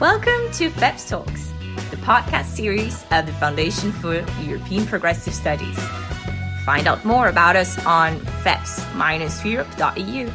Welcome 0.00 0.50
to 0.54 0.70
FEPS 0.70 1.08
Talks, 1.08 1.52
the 1.90 1.96
podcast 1.98 2.46
series 2.46 3.04
of 3.12 3.26
the 3.26 3.32
Foundation 3.34 3.92
for 3.92 4.26
European 4.42 4.86
Progressive 4.86 5.32
Studies. 5.32 5.78
Find 6.64 6.88
out 6.88 7.04
more 7.04 7.28
about 7.28 7.54
us 7.54 7.78
on 7.86 8.18
feps-europe.eu. 8.42 10.28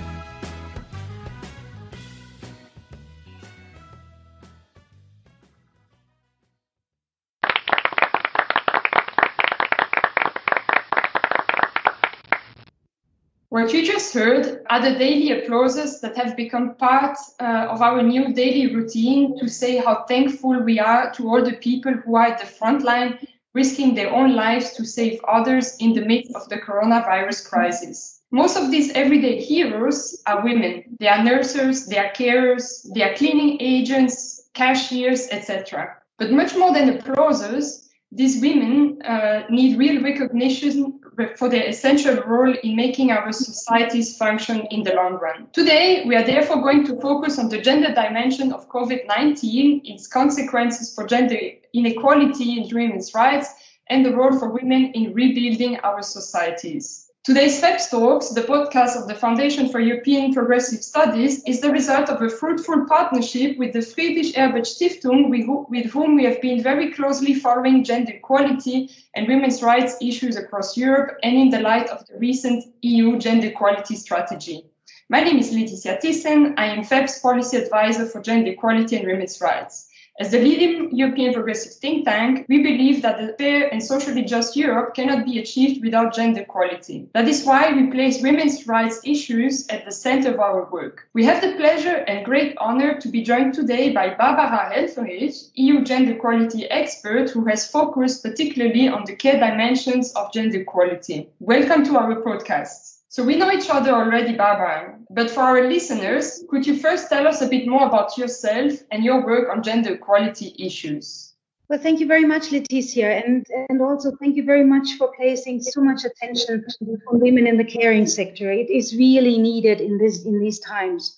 What 13.70 13.78
you 13.78 13.86
just 13.86 14.16
heard 14.16 14.66
are 14.68 14.82
the 14.82 14.98
daily 14.98 15.32
applauses 15.32 16.02
that 16.02 16.18
have 16.18 16.36
become 16.36 16.74
part 16.74 17.16
uh, 17.40 17.68
of 17.70 17.84
our 17.84 18.02
new 18.02 18.34
daily 18.34 18.74
routine 18.74 19.38
to 19.38 19.48
say 19.48 19.78
how 19.78 20.06
thankful 20.06 20.64
we 20.64 20.80
are 20.80 21.12
to 21.12 21.30
all 21.30 21.44
the 21.46 21.54
people 21.54 21.94
who 21.94 22.16
are 22.16 22.26
at 22.26 22.40
the 22.40 22.48
front 22.48 22.82
line, 22.82 23.20
risking 23.54 23.94
their 23.94 24.12
own 24.12 24.36
lives 24.36 24.72
to 24.72 24.84
save 24.84 25.20
others 25.28 25.78
in 25.80 25.94
the 25.94 26.04
midst 26.04 26.34
of 26.34 26.50
the 26.50 26.58
coronavirus 26.58 27.48
crisis. 27.48 28.22
Most 28.32 28.58
of 28.58 28.72
these 28.72 28.92
everyday 28.94 29.40
heroes 29.40 30.20
are 30.26 30.44
women. 30.44 30.98
They 31.00 31.08
are 31.08 31.24
nurses, 31.24 31.86
they 31.86 32.00
are 32.00 32.12
carers, 32.14 32.92
they 32.96 33.04
are 33.04 33.14
cleaning 33.14 33.58
agents, 33.62 34.50
cashiers, 34.56 35.28
etc. 35.30 35.96
But 36.18 36.32
much 36.32 36.56
more 36.56 36.74
than 36.74 36.90
applauses, 36.90 37.88
these 38.12 38.42
women 38.42 39.00
uh, 39.04 39.44
need 39.52 39.78
real 39.78 40.02
recognition 40.02 40.99
for 41.36 41.50
their 41.50 41.68
essential 41.68 42.16
role 42.24 42.54
in 42.64 42.76
making 42.76 43.12
our 43.12 43.32
societies 43.32 44.18
function 44.18 44.68
in 44.72 44.84
the 44.84 44.94
long 44.94 45.14
run. 45.14 45.48
Today, 45.54 46.04
we 46.06 46.16
are 46.16 46.24
therefore 46.24 46.62
going 46.62 46.86
to 46.86 47.00
focus 47.02 47.40
on 47.40 47.50
the 47.50 47.62
gender 47.62 47.94
dimension 47.94 48.52
of 48.52 48.70
COVID 48.70 49.08
19, 49.08 49.82
its 49.86 50.08
consequences 50.08 50.94
for 50.94 51.06
gender 51.06 51.38
inequality 51.74 52.62
and 52.62 52.72
women's 52.72 53.14
rights, 53.14 53.50
and 53.88 54.06
the 54.06 54.16
role 54.16 54.38
for 54.38 54.50
women 54.50 54.92
in 54.94 55.14
rebuilding 55.14 55.78
our 55.80 56.02
societies. 56.02 57.09
Today's 57.30 57.62
FEPS 57.62 57.92
Talks, 57.92 58.30
the 58.30 58.42
podcast 58.42 59.00
of 59.00 59.08
the 59.08 59.14
Foundation 59.14 59.70
for 59.70 59.80
European 59.80 60.34
Progressive 60.34 60.82
Studies, 60.82 61.44
is 61.44 61.62
the 61.62 61.72
result 61.72 62.10
of 62.10 62.24
a 62.24 62.28
fruitful 62.28 62.88
partnership 62.88 63.56
with 63.60 63.72
the 63.72 63.84
Friedrich 63.84 64.36
Ebert 64.36 64.64
Stiftung, 64.64 65.30
with 65.70 65.86
whom 65.92 66.16
we 66.16 66.24
have 66.24 66.42
been 66.42 66.64
very 66.64 66.92
closely 66.92 67.36
following 67.36 67.84
gender 67.84 68.14
equality 68.14 68.90
and 69.14 69.28
women's 69.28 69.62
rights 69.62 69.96
issues 70.02 70.38
across 70.38 70.76
Europe 70.76 71.20
and 71.22 71.38
in 71.38 71.50
the 71.52 71.60
light 71.60 71.88
of 71.90 72.04
the 72.08 72.18
recent 72.18 72.64
EU 72.82 73.20
gender 73.20 73.50
equality 73.50 73.96
strategy. 73.96 74.66
My 75.08 75.22
name 75.22 75.38
is 75.38 75.54
Laeticia 75.54 76.02
Thissen. 76.02 76.56
I 76.58 76.66
am 76.66 76.84
FEPS 76.84 77.22
Policy 77.22 77.58
Advisor 77.58 78.08
for 78.08 78.24
Gender 78.24 78.50
Equality 78.54 78.96
and 78.96 79.06
Women's 79.06 79.40
Rights. 79.40 79.89
As 80.20 80.32
the 80.32 80.40
leading 80.40 80.94
European 80.94 81.34
progressive 81.34 81.72
think 81.76 82.04
tank, 82.04 82.46
we 82.50 82.62
believe 82.62 83.02
that 83.04 83.24
a 83.24 83.32
fair 83.38 83.70
and 83.72 83.82
socially 83.82 84.24
just 84.24 84.58
Europe 84.58 84.94
cannot 84.94 85.24
be 85.24 85.40
achieved 85.40 85.82
without 85.82 86.14
gender 86.14 86.42
equality. 86.42 87.08
That 87.14 87.30
is 87.30 87.46
why 87.46 87.72
we 87.72 87.90
place 87.90 88.22
women's 88.22 88.68
rights 88.68 89.00
issues 89.06 89.66
at 89.70 89.86
the 89.86 89.94
center 89.94 90.34
of 90.34 90.42
our 90.42 90.70
work. 90.70 91.08
We 91.14 91.24
have 91.24 91.42
the 91.42 91.56
pleasure 91.56 92.04
and 92.06 92.26
great 92.26 92.54
honor 92.58 93.00
to 93.00 93.08
be 93.08 93.24
joined 93.24 93.54
today 93.54 93.94
by 93.94 94.14
Barbara 94.14 94.70
Helfferich, 94.76 95.52
EU 95.54 95.86
gender 95.86 96.12
equality 96.12 96.70
expert 96.70 97.30
who 97.30 97.46
has 97.46 97.72
focused 97.72 98.22
particularly 98.22 98.90
on 98.90 99.06
the 99.06 99.16
care 99.16 99.40
dimensions 99.40 100.12
of 100.18 100.34
gender 100.34 100.60
equality. 100.60 101.30
Welcome 101.40 101.86
to 101.86 101.98
our 101.98 102.16
podcast. 102.16 102.99
So 103.12 103.24
we 103.24 103.38
know 103.38 103.52
each 103.52 103.72
other 103.72 103.92
already, 103.92 104.36
Barbara, 104.36 105.00
but 105.10 105.32
for 105.32 105.42
our 105.42 105.68
listeners, 105.68 106.44
could 106.48 106.68
you 106.68 106.78
first 106.78 107.10
tell 107.10 107.28
us 107.28 107.42
a 107.42 107.48
bit 107.48 107.68
more 107.68 107.88
about 107.88 108.20
yourself 108.20 108.74
and 108.92 109.04
your 109.04 109.26
work 109.26 109.50
on 109.50 109.64
gender 109.64 109.96
equality 109.96 110.56
issues? 110.60 111.34
Well, 111.68 111.80
thank 111.80 112.00
you 112.00 112.06
very 112.06 112.26
much, 112.26 112.52
Laeticia, 112.52 113.26
and, 113.26 113.48
and 113.70 113.82
also 113.82 114.12
thank 114.20 114.36
you 114.36 114.44
very 114.44 114.64
much 114.64 114.94
for 115.00 115.12
placing 115.18 115.60
so 115.60 115.82
much 115.82 116.06
attention 116.06 116.64
on 117.12 117.20
women 117.20 117.48
in 117.48 117.58
the 117.58 117.64
caring 117.64 118.06
sector. 118.06 118.52
It 118.52 118.70
is 118.70 118.96
really 118.96 119.40
needed 119.40 119.82
in 119.82 119.98
this 119.98 120.26
in 120.26 120.40
these 120.40 120.60
times. 120.60 121.18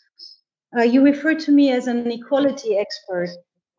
Uh, 0.77 0.83
you 0.83 1.03
refer 1.03 1.35
to 1.35 1.51
me 1.51 1.71
as 1.71 1.87
an 1.87 2.09
equality 2.09 2.77
expert, 2.77 3.29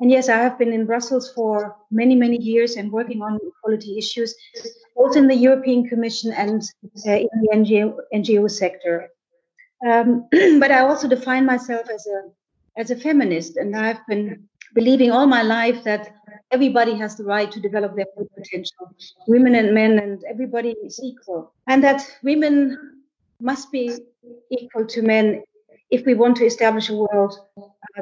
and 0.03 0.11
yes, 0.11 0.29
I 0.29 0.39
have 0.39 0.59
been 0.59 0.73
in 0.73 0.85
Brussels 0.85 1.33
for 1.33 1.77
many, 1.93 2.17
many 2.17 2.37
years 2.37 2.75
and 2.75 2.91
working 2.91 3.23
on 3.23 3.39
equality 3.41 3.97
issues, 3.97 4.35
both 4.97 5.17
in 5.17 5.29
the 5.29 5.37
European 5.37 5.89
Commission 5.89 6.33
and 6.33 6.61
uh, 7.07 7.13
in 7.13 7.29
the 7.41 7.51
NGO, 7.55 7.97
NGO 8.13 8.51
sector. 8.51 9.11
Um, 9.87 10.27
but 10.59 10.73
I 10.73 10.81
also 10.81 11.07
define 11.07 11.47
myself 11.47 11.89
as 11.89 12.05
a 12.09 12.23
as 12.77 12.91
a 12.91 12.97
feminist, 12.97 13.57
and 13.59 13.77
I've 13.77 14.05
been 14.09 14.49
believing 14.75 15.13
all 15.13 15.29
my 15.29 15.43
life 15.43 15.85
that 15.85 16.17
everybody 16.51 16.95
has 16.95 17.15
the 17.15 17.25
right 17.25 17.53
to 17.53 17.61
develop 17.61 17.95
their 17.95 18.07
full 18.17 18.27
potential, 18.35 18.91
women 19.29 19.55
and 19.55 19.73
men, 19.73 20.01
and 20.01 20.25
everybody 20.29 20.75
is 20.85 21.01
equal, 21.01 21.53
and 21.69 21.85
that 21.85 22.03
women 22.25 22.77
must 23.41 23.71
be 23.71 23.95
equal 24.51 24.85
to 24.87 25.03
men 25.03 25.45
if 25.91 26.05
we 26.07 26.15
want 26.15 26.39
to 26.39 26.45
establish 26.45 26.89
a 26.91 26.97
world 26.97 27.39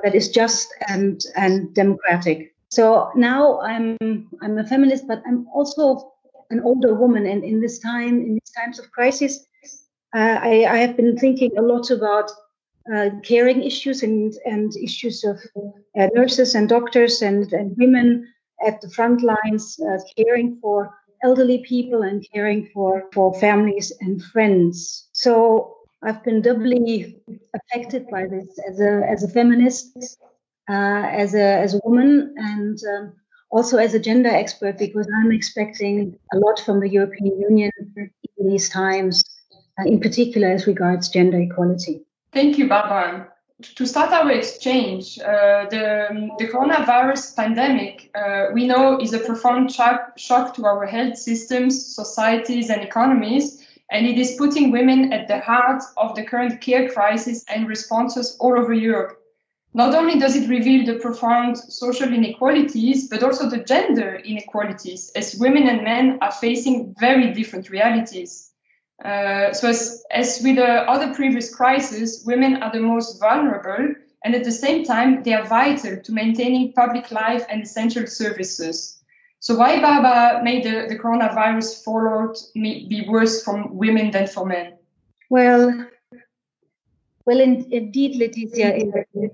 that 0.02 0.14
is 0.14 0.28
just 0.28 0.68
and 0.88 1.22
and 1.36 1.74
democratic. 1.74 2.54
So 2.68 3.10
now 3.16 3.60
I'm 3.60 3.96
I'm 4.42 4.58
a 4.58 4.64
feminist, 4.64 5.06
but 5.06 5.22
I'm 5.26 5.46
also 5.54 6.12
an 6.50 6.60
older 6.60 6.94
woman, 6.94 7.26
and 7.26 7.44
in 7.44 7.60
this 7.60 7.78
time, 7.78 8.20
in 8.20 8.34
these 8.34 8.52
times 8.56 8.78
of 8.78 8.90
crisis, 8.90 9.46
uh, 10.14 10.38
I, 10.42 10.66
I, 10.68 10.76
have 10.78 10.96
been 10.96 11.16
thinking 11.16 11.56
a 11.56 11.62
lot 11.62 11.90
about 11.90 12.28
uh, 12.92 13.10
caring 13.22 13.62
issues 13.62 14.02
and 14.02 14.34
and 14.44 14.72
issues 14.76 15.24
of 15.24 15.38
uh, 15.96 16.08
nurses 16.14 16.54
and 16.54 16.68
doctors 16.68 17.22
and 17.22 17.52
and 17.52 17.76
women 17.76 18.26
at 18.66 18.80
the 18.80 18.90
front 18.90 19.22
lines, 19.22 19.78
uh, 19.80 19.98
caring 20.16 20.58
for 20.60 20.92
elderly 21.22 21.58
people 21.58 22.02
and 22.02 22.26
caring 22.32 22.68
for 22.72 23.04
for 23.12 23.34
families 23.34 23.92
and 24.00 24.22
friends. 24.22 25.08
So 25.12 25.76
I've 26.02 26.24
been 26.24 26.40
doubly 26.40 27.16
affected 27.54 28.06
by 28.10 28.26
this 28.26 28.58
as 28.68 28.80
a 28.80 29.06
as 29.08 29.22
a 29.22 29.28
feminist, 29.28 29.98
uh, 30.68 30.72
as 30.72 31.34
a 31.34 31.60
as 31.60 31.74
a 31.74 31.80
woman, 31.84 32.34
and 32.38 32.78
um, 32.94 33.12
also 33.50 33.76
as 33.76 33.92
a 33.94 34.00
gender 34.00 34.30
expert 34.30 34.78
because 34.78 35.06
I'm 35.14 35.32
expecting 35.32 36.18
a 36.32 36.38
lot 36.38 36.60
from 36.60 36.80
the 36.80 36.88
European 36.88 37.38
Union 37.38 37.70
in 38.38 38.48
these 38.48 38.70
times, 38.70 39.22
uh, 39.78 39.84
in 39.84 40.00
particular 40.00 40.48
as 40.48 40.66
regards 40.66 41.10
gender 41.10 41.38
equality. 41.38 42.02
Thank 42.32 42.56
you, 42.56 42.68
Barbara. 42.68 43.28
To 43.74 43.86
start 43.86 44.10
our 44.10 44.30
exchange, 44.30 45.18
uh, 45.18 45.66
the, 45.68 46.30
the 46.38 46.46
coronavirus 46.46 47.36
pandemic, 47.36 48.10
uh, 48.14 48.46
we 48.54 48.66
know, 48.66 48.98
is 48.98 49.12
a 49.12 49.18
profound 49.18 49.70
shock, 49.70 50.12
shock 50.16 50.54
to 50.54 50.64
our 50.64 50.86
health 50.86 51.18
systems, 51.18 51.94
societies, 51.94 52.70
and 52.70 52.80
economies 52.80 53.59
and 53.90 54.06
it 54.06 54.18
is 54.18 54.36
putting 54.38 54.70
women 54.70 55.12
at 55.12 55.26
the 55.28 55.40
heart 55.40 55.82
of 55.96 56.14
the 56.14 56.24
current 56.24 56.60
care 56.60 56.88
crisis 56.88 57.44
and 57.48 57.68
responses 57.68 58.36
all 58.40 58.58
over 58.58 58.72
Europe. 58.72 59.16
Not 59.72 59.94
only 59.94 60.18
does 60.18 60.34
it 60.34 60.48
reveal 60.48 60.84
the 60.84 60.98
profound 60.98 61.56
social 61.56 62.12
inequalities, 62.12 63.08
but 63.08 63.22
also 63.22 63.48
the 63.48 63.62
gender 63.64 64.16
inequalities, 64.24 65.12
as 65.14 65.36
women 65.36 65.68
and 65.68 65.84
men 65.84 66.18
are 66.20 66.32
facing 66.32 66.94
very 66.98 67.32
different 67.32 67.70
realities. 67.70 68.50
Uh, 69.04 69.52
so, 69.52 69.68
as, 69.68 70.04
as 70.10 70.40
with 70.42 70.56
the 70.56 70.82
other 70.90 71.14
previous 71.14 71.54
crises, 71.54 72.24
women 72.26 72.62
are 72.62 72.72
the 72.72 72.80
most 72.80 73.20
vulnerable, 73.20 73.94
and 74.24 74.34
at 74.34 74.44
the 74.44 74.52
same 74.52 74.84
time, 74.84 75.22
they 75.22 75.32
are 75.32 75.46
vital 75.46 75.96
to 76.02 76.12
maintaining 76.12 76.72
public 76.72 77.10
life 77.10 77.44
and 77.48 77.62
essential 77.62 78.06
services. 78.06 78.99
So 79.40 79.56
why 79.56 79.80
Barbara 79.80 80.44
made 80.44 80.64
the, 80.64 80.86
the 80.86 80.98
coronavirus 80.98 81.82
fallout 81.82 82.36
be 82.54 83.06
worse 83.08 83.42
for 83.42 83.66
women 83.68 84.10
than 84.10 84.26
for 84.26 84.44
men? 84.44 84.74
Well, 85.30 85.86
well, 87.24 87.40
in, 87.40 87.66
indeed, 87.72 88.20
Laeticia, 88.20 89.30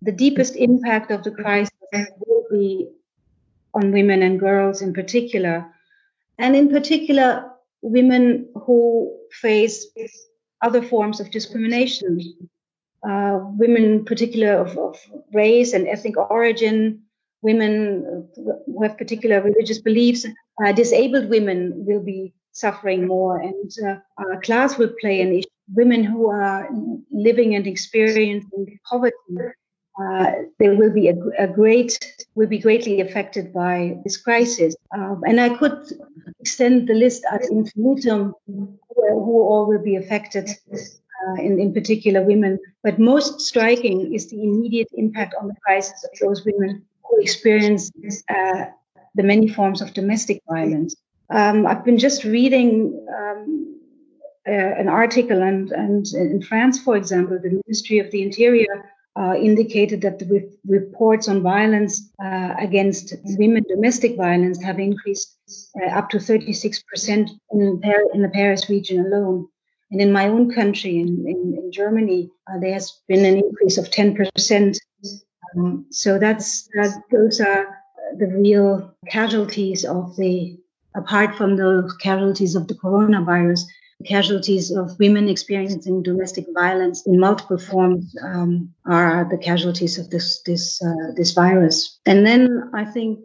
the 0.00 0.12
deepest 0.12 0.56
impact 0.56 1.10
of 1.10 1.22
the 1.22 1.32
crisis 1.32 1.70
will 1.92 2.44
be 2.50 2.88
on 3.74 3.92
women 3.92 4.22
and 4.22 4.40
girls 4.40 4.80
in 4.80 4.94
particular, 4.94 5.66
and 6.38 6.56
in 6.56 6.70
particular, 6.70 7.50
women 7.82 8.48
who 8.54 9.14
face 9.32 9.86
other 10.62 10.82
forms 10.82 11.20
of 11.20 11.30
discrimination. 11.30 12.48
Uh, 13.06 13.40
women, 13.58 13.84
in 13.84 14.04
particular, 14.04 14.52
of, 14.52 14.78
of 14.78 14.98
race 15.34 15.74
and 15.74 15.86
ethnic 15.88 16.16
origin, 16.16 17.02
women 17.44 18.26
who 18.34 18.82
have 18.82 18.98
particular 18.98 19.40
religious 19.42 19.78
beliefs, 19.78 20.26
uh, 20.64 20.72
disabled 20.72 21.28
women 21.28 21.72
will 21.86 22.02
be 22.02 22.32
suffering 22.52 23.06
more, 23.06 23.38
and 23.38 23.70
uh, 23.86 24.40
class 24.40 24.78
will 24.78 24.92
play 25.00 25.20
an 25.20 25.32
issue. 25.32 25.48
Women 25.74 26.04
who 26.04 26.30
are 26.30 26.68
living 27.10 27.54
and 27.54 27.66
experiencing 27.66 28.78
poverty, 28.88 29.36
uh, 30.00 30.30
they 30.58 30.70
will 30.70 30.92
be 30.92 31.08
a, 31.08 31.14
a, 31.38 31.46
great 31.46 31.92
will 32.34 32.48
be 32.48 32.58
greatly 32.58 33.00
affected 33.00 33.52
by 33.52 33.96
this 34.04 34.16
crisis. 34.16 34.74
Um, 34.96 35.22
and 35.26 35.40
I 35.40 35.50
could 35.56 35.78
extend 36.40 36.88
the 36.88 36.94
list 36.94 37.24
ad 37.30 37.42
infinitum 37.50 38.34
who, 38.46 38.78
who 38.88 39.42
all 39.48 39.66
will 39.66 39.82
be 39.82 39.96
affected 39.96 40.50
uh, 40.72 41.34
in, 41.38 41.60
in 41.60 41.72
particular 41.72 42.22
women. 42.22 42.58
But 42.82 42.98
most 42.98 43.40
striking 43.40 44.12
is 44.12 44.30
the 44.30 44.42
immediate 44.42 44.88
impact 44.94 45.34
on 45.40 45.48
the 45.48 45.56
crisis 45.64 46.04
of 46.04 46.10
those 46.20 46.44
women 46.44 46.84
experience 47.20 47.90
uh, 48.28 48.64
the 49.14 49.22
many 49.22 49.48
forms 49.48 49.80
of 49.80 49.94
domestic 49.94 50.42
violence. 50.48 50.94
Um, 51.30 51.66
I've 51.66 51.84
been 51.84 51.98
just 51.98 52.24
reading 52.24 53.06
um, 53.08 53.80
uh, 54.46 54.52
an 54.52 54.88
article, 54.88 55.42
and, 55.42 55.70
and 55.72 56.06
in 56.14 56.42
France, 56.42 56.78
for 56.80 56.96
example, 56.96 57.38
the 57.42 57.62
Ministry 57.66 57.98
of 57.98 58.10
the 58.10 58.22
Interior 58.22 58.90
uh, 59.16 59.34
indicated 59.36 60.00
that 60.02 60.18
the 60.18 60.26
re- 60.26 60.48
reports 60.66 61.28
on 61.28 61.42
violence 61.42 62.10
uh, 62.22 62.54
against 62.58 63.14
women, 63.24 63.64
domestic 63.68 64.16
violence, 64.16 64.62
have 64.62 64.78
increased 64.78 65.36
uh, 65.80 65.86
up 65.86 66.10
to 66.10 66.18
36% 66.18 67.30
in, 67.52 67.80
Par- 67.80 68.10
in 68.12 68.22
the 68.22 68.28
Paris 68.28 68.68
region 68.68 69.06
alone. 69.06 69.46
And 69.90 70.00
in 70.00 70.12
my 70.12 70.28
own 70.28 70.52
country, 70.52 70.98
in, 70.98 71.24
in, 71.26 71.56
in 71.56 71.70
Germany, 71.72 72.30
uh, 72.50 72.58
there 72.58 72.72
has 72.72 73.00
been 73.06 73.24
an 73.24 73.36
increase 73.36 73.78
of 73.78 73.90
10%. 73.90 74.76
Um, 75.56 75.86
so 75.90 76.18
that's 76.18 76.68
that, 76.74 77.02
those 77.10 77.40
are 77.40 77.78
the 78.16 78.26
real 78.26 78.94
casualties 79.08 79.84
of 79.84 80.16
the, 80.16 80.58
apart 80.94 81.36
from 81.36 81.56
the 81.56 81.90
casualties 82.00 82.54
of 82.54 82.68
the 82.68 82.74
coronavirus, 82.74 83.62
casualties 84.04 84.70
of 84.70 84.98
women 84.98 85.28
experiencing 85.28 86.02
domestic 86.02 86.46
violence 86.54 87.06
in 87.06 87.18
multiple 87.18 87.58
forms 87.58 88.14
um, 88.22 88.72
are 88.86 89.26
the 89.30 89.38
casualties 89.38 89.98
of 89.98 90.10
this 90.10 90.42
this 90.42 90.82
uh, 90.82 91.12
this 91.16 91.32
virus. 91.32 91.98
And 92.06 92.26
then 92.26 92.70
I 92.74 92.84
think 92.84 93.20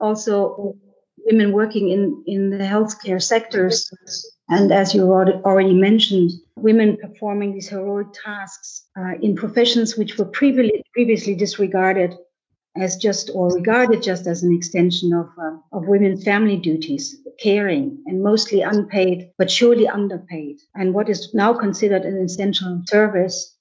also 0.00 0.76
women 1.24 1.52
working 1.52 1.88
in 1.90 2.22
in 2.26 2.50
the 2.50 2.64
healthcare 2.64 3.22
sectors, 3.22 3.90
and 4.48 4.72
as 4.72 4.94
you 4.94 5.12
already 5.12 5.74
mentioned, 5.74 6.30
women 6.58 6.96
performing 6.96 7.54
these 7.54 7.68
heroic 7.68 8.08
tasks 8.12 8.86
uh, 8.98 9.14
in 9.22 9.36
professions 9.36 9.96
which 9.96 10.18
were 10.18 10.24
previously 10.26 10.82
previously 10.94 11.34
disregarded 11.34 12.14
as 12.76 12.96
just 12.96 13.30
or 13.34 13.48
regarded 13.54 14.02
just 14.02 14.26
as 14.26 14.42
an 14.42 14.54
extension 14.54 15.12
of, 15.12 15.28
uh, 15.40 15.56
of 15.72 15.86
women's 15.86 16.24
family 16.24 16.56
duties, 16.56 17.16
caring, 17.40 17.98
and 18.06 18.22
mostly 18.22 18.62
unpaid, 18.62 19.30
but 19.38 19.50
surely 19.50 19.88
underpaid. 19.88 20.60
And 20.74 20.94
what 20.94 21.08
is 21.08 21.34
now 21.34 21.54
considered 21.54 22.02
an 22.02 22.18
essential 22.18 22.82
service 22.86 23.56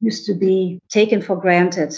used 0.00 0.26
to 0.26 0.34
be 0.34 0.80
taken 0.88 1.22
for 1.22 1.36
granted. 1.36 1.94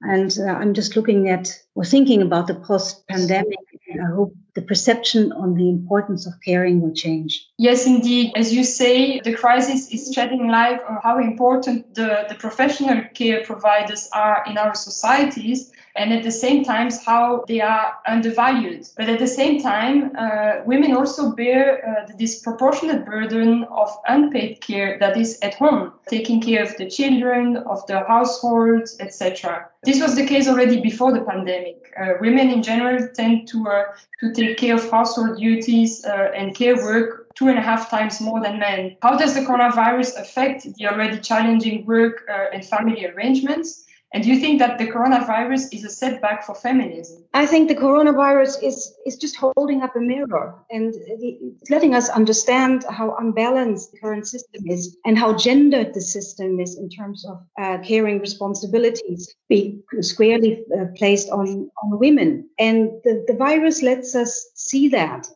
And 0.00 0.36
uh, 0.38 0.52
I'm 0.52 0.74
just 0.74 0.96
looking 0.96 1.28
at 1.28 1.58
or 1.74 1.84
thinking 1.84 2.22
about 2.22 2.46
the 2.46 2.54
post 2.54 3.06
pandemic. 3.08 3.58
I 3.92 4.14
hope 4.14 4.34
the 4.54 4.62
perception 4.62 5.32
on 5.32 5.54
the 5.54 5.68
importance 5.68 6.26
of 6.26 6.34
caring 6.44 6.80
will 6.80 6.94
change. 6.94 7.46
Yes, 7.58 7.86
indeed. 7.86 8.32
As 8.36 8.52
you 8.52 8.64
say, 8.64 9.20
the 9.20 9.34
crisis 9.34 9.90
is 9.92 10.12
shedding 10.12 10.48
light 10.48 10.80
on 10.88 10.98
how 11.02 11.18
important 11.18 11.94
the, 11.94 12.26
the 12.28 12.34
professional 12.34 13.02
care 13.14 13.44
providers 13.44 14.08
are 14.12 14.44
in 14.48 14.58
our 14.58 14.74
societies 14.74 15.72
and 15.96 16.12
at 16.12 16.22
the 16.22 16.30
same 16.30 16.64
time 16.64 16.90
how 17.04 17.44
they 17.48 17.60
are 17.60 17.94
undervalued. 18.06 18.88
But 18.96 19.08
at 19.08 19.18
the 19.18 19.26
same 19.26 19.60
time, 19.60 20.12
uh, 20.16 20.62
women 20.64 20.92
also 20.92 21.32
bear 21.32 21.62
uh, 21.84 22.06
the 22.06 22.14
disproportionate 22.14 23.04
burden 23.04 23.64
of 23.64 23.90
unpaid 24.06 24.60
care 24.60 24.98
that 25.00 25.16
is 25.16 25.38
at 25.42 25.54
home, 25.54 25.92
taking 26.08 26.40
care 26.40 26.62
of 26.62 26.76
the 26.76 26.88
children, 26.88 27.56
of 27.56 27.86
the 27.86 28.00
household, 28.04 28.88
etc. 29.00 29.68
This 29.82 30.00
was 30.00 30.16
the 30.16 30.26
case 30.26 30.48
already 30.48 30.80
before 30.80 31.12
the 31.12 31.20
pandemic. 31.20 31.92
Uh, 31.98 32.14
women 32.20 32.50
in 32.50 32.62
general 32.62 33.08
tend 33.14 33.48
to 33.48 33.68
uh, 33.68 33.84
to 34.20 34.32
take 34.32 34.56
care 34.58 34.74
of 34.74 34.90
household 34.90 35.38
duties 35.38 36.04
uh, 36.04 36.30
and 36.34 36.54
care 36.54 36.76
work 36.76 37.28
two 37.34 37.48
and 37.48 37.58
a 37.58 37.62
half 37.62 37.88
times 37.88 38.20
more 38.20 38.40
than 38.40 38.58
men. 38.58 38.96
How 39.00 39.16
does 39.16 39.34
the 39.34 39.42
coronavirus 39.42 40.20
affect 40.20 40.74
the 40.74 40.88
already 40.88 41.20
challenging 41.20 41.86
work 41.86 42.24
uh, 42.28 42.46
and 42.52 42.64
family 42.64 43.06
arrangements? 43.06 43.84
And 44.12 44.24
do 44.24 44.30
you 44.30 44.38
think 44.38 44.58
that 44.60 44.78
the 44.78 44.86
coronavirus 44.86 45.72
is 45.72 45.84
a 45.84 45.90
setback 45.90 46.44
for 46.44 46.54
feminism? 46.54 47.24
I 47.34 47.44
think 47.44 47.68
the 47.68 47.74
coronavirus 47.74 48.62
is, 48.62 48.94
is 49.04 49.16
just 49.16 49.36
holding 49.36 49.82
up 49.82 49.96
a 49.96 50.00
mirror 50.00 50.54
and 50.70 50.94
it's 50.96 51.70
letting 51.70 51.94
us 51.94 52.08
understand 52.08 52.84
how 52.88 53.16
unbalanced 53.16 53.92
the 53.92 53.98
current 53.98 54.26
system 54.26 54.62
is 54.66 54.96
and 55.04 55.18
how 55.18 55.36
gendered 55.36 55.92
the 55.92 56.00
system 56.00 56.58
is 56.58 56.78
in 56.78 56.88
terms 56.88 57.26
of 57.26 57.44
uh, 57.60 57.78
caring 57.84 58.18
responsibilities 58.18 59.34
being 59.48 59.82
squarely 60.00 60.64
uh, 60.78 60.86
placed 60.96 61.28
on, 61.28 61.70
on 61.82 61.98
women. 61.98 62.48
And 62.58 62.90
the, 63.04 63.24
the 63.26 63.34
virus 63.34 63.82
lets 63.82 64.14
us 64.14 64.50
see 64.54 64.88
that 64.88 65.28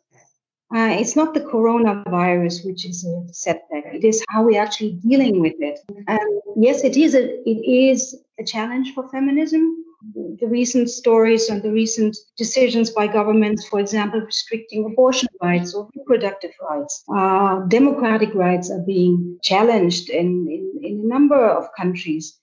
uh, 0.75 0.97
it's 0.99 1.17
not 1.17 1.35
the 1.35 1.41
coronavirus 1.41 2.65
which 2.65 2.87
is 2.87 3.05
a 3.05 3.33
setback. 3.33 3.85
It 3.93 4.05
is 4.05 4.25
how 4.29 4.45
we're 4.45 4.61
actually 4.61 4.93
dealing 5.07 5.41
with 5.41 5.55
it. 5.59 5.81
And 6.09 6.43
yes, 6.57 6.83
it 6.83 6.97
is 6.97 7.15
a 7.15 7.25
it 7.49 7.61
is 7.67 8.17
a 8.39 8.45
challenge 8.45 8.95
for 8.95 9.09
feminism. 9.11 9.85
The 10.15 10.49
recent 10.49 10.91
stories 10.91 11.49
and 11.49 11.63
the 11.63 11.71
recent 11.71 12.17
decisions 12.37 12.91
by 12.91 13.07
governments, 13.07 13.69
for 13.69 13.79
example, 13.79 14.21
restricting 14.21 14.85
abortion 14.85 15.29
rights 15.41 15.75
or 15.75 15.89
reproductive 15.95 16.51
rights, 16.61 17.05
uh, 17.15 17.61
democratic 17.69 18.35
rights 18.35 18.69
are 18.69 18.81
being 18.85 19.39
challenged 19.45 20.11
in, 20.11 20.49
in, 20.51 20.81
in 20.83 21.01
a 21.05 21.07
number 21.07 21.49
of 21.49 21.69
countries 21.77 22.37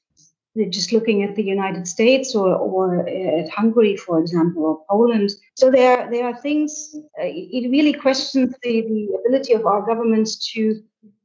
just 0.65 0.91
looking 0.91 1.23
at 1.23 1.35
the 1.35 1.43
United 1.43 1.87
States 1.87 2.35
or, 2.35 2.55
or 2.55 3.07
at 3.07 3.49
Hungary, 3.49 3.95
for 3.95 4.19
example, 4.19 4.63
or 4.65 4.83
Poland. 4.89 5.31
So 5.55 5.71
there, 5.71 6.09
there 6.11 6.25
are 6.25 6.35
things, 6.35 6.95
uh, 7.19 7.23
it 7.25 7.69
really 7.69 7.93
questions 7.93 8.53
the, 8.63 8.81
the 8.81 9.09
ability 9.19 9.53
of 9.53 9.65
our 9.65 9.85
governments 9.85 10.51
to 10.53 10.81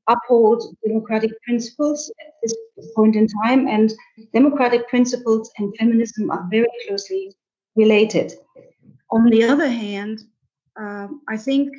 uphold 0.09 0.77
democratic 0.87 1.41
principles 1.43 2.13
at 2.21 2.35
this 2.43 2.55
point 2.95 3.17
in 3.17 3.27
time. 3.45 3.67
And 3.69 3.93
democratic 4.33 4.89
principles 4.89 5.51
and 5.59 5.75
feminism 5.77 6.31
are 6.31 6.47
very 6.51 6.69
closely 6.87 7.35
related. 7.77 8.35
On 9.11 9.25
the 9.31 9.45
other 9.45 9.69
hand, 9.69 10.23
um, 10.77 11.23
I 11.29 11.37
think 11.37 11.75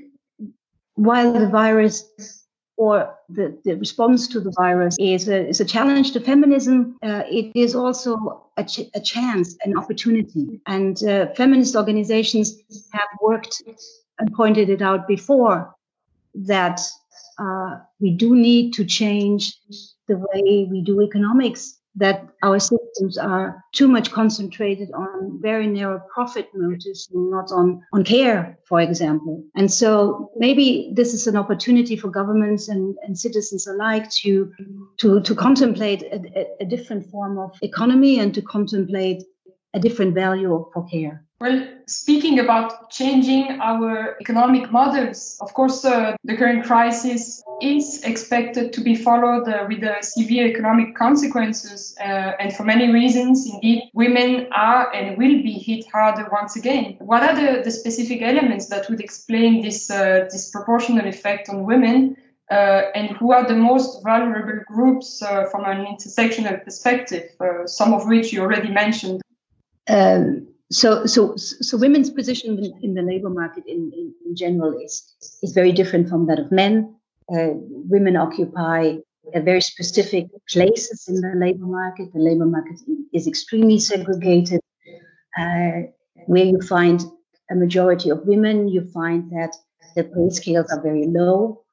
while 0.95 1.33
the 1.33 1.49
virus 1.49 2.44
or 2.77 3.15
the, 3.29 3.57
the 3.63 3.75
response 3.75 4.27
to 4.27 4.39
the 4.39 4.51
virus 4.51 4.97
is 4.99 5.29
a, 5.29 5.47
is 5.47 5.61
a 5.61 5.65
challenge 5.65 6.11
to 6.11 6.19
feminism. 6.19 6.97
Uh, 7.01 7.23
it 7.27 7.51
is 7.55 7.75
also 7.75 8.49
a, 8.57 8.63
ch- 8.63 8.89
a, 8.93 8.99
chance, 8.99 9.55
an 9.63 9.77
opportunity. 9.77 10.59
And 10.65 11.01
uh, 11.03 11.27
feminist 11.35 11.75
organizations 11.75 12.61
have 12.91 13.07
worked 13.21 13.63
and 14.19 14.33
pointed 14.33 14.69
it 14.69 14.81
out 14.81 15.07
before 15.07 15.73
that 16.33 16.81
uh, 17.39 17.79
we 17.99 18.11
do 18.11 18.35
need 18.35 18.73
to 18.73 18.85
change 18.85 19.53
the 20.07 20.17
way 20.17 20.67
we 20.69 20.81
do 20.81 21.01
economics 21.01 21.79
that 21.97 22.27
our 22.43 22.59
systems 22.59 23.17
are 23.17 23.63
too 23.73 23.87
much 23.87 24.11
concentrated 24.11 24.91
on 24.91 25.39
very 25.41 25.67
narrow 25.67 26.01
profit 26.13 26.49
motives 26.53 27.09
and 27.13 27.31
not 27.31 27.51
on, 27.51 27.81
on 27.93 28.03
care, 28.03 28.57
for 28.67 28.81
example. 28.81 29.43
And 29.55 29.71
so 29.71 30.31
maybe 30.35 30.91
this 30.93 31.13
is 31.13 31.27
an 31.27 31.35
opportunity 31.35 31.95
for 31.95 32.09
governments 32.09 32.67
and, 32.67 32.95
and 33.03 33.17
citizens 33.17 33.67
alike 33.67 34.09
to, 34.21 34.51
to, 34.97 35.21
to 35.21 35.35
contemplate 35.35 36.03
a, 36.03 36.47
a 36.61 36.65
different 36.65 37.09
form 37.09 37.37
of 37.37 37.57
economy 37.61 38.19
and 38.19 38.33
to 38.33 38.41
contemplate 38.41 39.23
a 39.73 39.79
different 39.79 40.13
value 40.13 40.69
for 40.73 40.85
care. 40.87 41.24
Well, 41.41 41.67
speaking 41.85 42.39
about 42.39 42.89
changing 42.89 43.59
our 43.61 44.15
economic 44.21 44.71
models, 44.71 45.37
of 45.41 45.53
course, 45.53 45.83
uh, 45.83 46.15
the 46.23 46.37
current 46.37 46.63
crisis 46.63 47.43
is 47.61 48.03
expected 48.03 48.71
to 48.71 48.81
be 48.81 48.95
followed 48.95 49.45
uh, 49.49 49.65
with 49.67 49.83
uh, 49.83 50.01
severe 50.01 50.47
economic 50.47 50.95
consequences. 50.95 51.93
Uh, 51.99 52.31
and 52.39 52.55
for 52.55 52.63
many 52.63 52.89
reasons, 52.89 53.49
indeed, 53.51 53.83
women 53.93 54.47
are 54.53 54.93
and 54.93 55.17
will 55.17 55.43
be 55.43 55.53
hit 55.53 55.85
harder 55.91 56.25
once 56.31 56.55
again. 56.55 56.95
What 56.99 57.21
are 57.21 57.35
the, 57.35 57.63
the 57.63 57.71
specific 57.71 58.21
elements 58.21 58.67
that 58.67 58.89
would 58.89 59.01
explain 59.01 59.61
this 59.61 59.91
uh, 59.91 60.29
disproportionate 60.31 61.05
effect 61.05 61.49
on 61.49 61.65
women? 61.65 62.15
Uh, 62.49 62.91
and 62.93 63.09
who 63.17 63.33
are 63.33 63.45
the 63.45 63.55
most 63.55 64.03
vulnerable 64.03 64.63
groups 64.67 65.19
from 65.49 65.65
an 65.65 65.83
intersectional 65.83 66.63
perspective, 66.63 67.23
some 67.65 67.91
of 67.91 68.07
which 68.07 68.31
you 68.31 68.39
already 68.39 68.69
mentioned? 68.69 69.19
Um, 69.89 70.47
so, 70.71 71.05
so, 71.05 71.35
so 71.37 71.77
women's 71.77 72.09
position 72.09 72.57
in, 72.57 72.73
in 72.81 72.93
the 72.95 73.01
labor 73.01 73.29
market 73.29 73.63
in, 73.67 73.91
in, 73.93 74.13
in, 74.25 74.35
general 74.35 74.77
is, 74.83 75.15
is 75.43 75.53
very 75.53 75.71
different 75.71 76.09
from 76.09 76.27
that 76.27 76.39
of 76.39 76.51
men. 76.51 76.95
Uh, 77.31 77.49
women 77.53 78.15
occupy 78.15 78.95
very 79.33 79.61
specific 79.61 80.27
places 80.49 81.07
in 81.07 81.15
the 81.15 81.33
labor 81.35 81.65
market. 81.65 82.11
The 82.13 82.19
labor 82.19 82.45
market 82.45 82.79
is 83.13 83.27
extremely 83.27 83.79
segregated. 83.79 84.61
Uh, 85.37 85.89
where 86.27 86.45
you 86.45 86.59
find 86.61 87.03
a 87.51 87.55
majority 87.55 88.09
of 88.09 88.25
women, 88.25 88.67
you 88.67 88.89
find 88.93 89.29
that 89.31 89.55
the 89.95 90.03
pay 90.03 90.29
scales 90.29 90.71
are 90.71 90.81
very 90.81 91.07
low. 91.07 91.63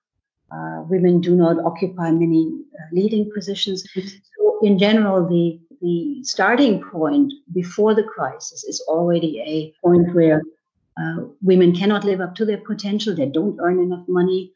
Uh, 0.51 0.83
women 0.89 1.21
do 1.21 1.35
not 1.35 1.65
occupy 1.65 2.11
many 2.11 2.51
uh, 2.75 2.85
leading 2.93 3.31
positions. 3.33 3.85
So, 3.95 4.59
in 4.63 4.79
general, 4.79 5.27
the 5.27 5.61
the 5.83 6.23
starting 6.25 6.83
point 6.83 7.33
before 7.53 7.95
the 7.95 8.05
crisis 8.05 8.65
is 8.65 8.81
already 8.89 9.41
a 9.41 9.75
point 9.85 10.15
where 10.15 10.43
uh, 11.01 11.25
women 11.43 11.75
cannot 11.75 12.05
live 12.05 12.21
up 12.21 12.35
to 12.37 12.45
their 12.45 12.59
potential. 12.59 13.15
They 13.15 13.27
don't 13.27 13.59
earn 13.61 13.79
enough 13.81 14.07
money. 14.09 14.53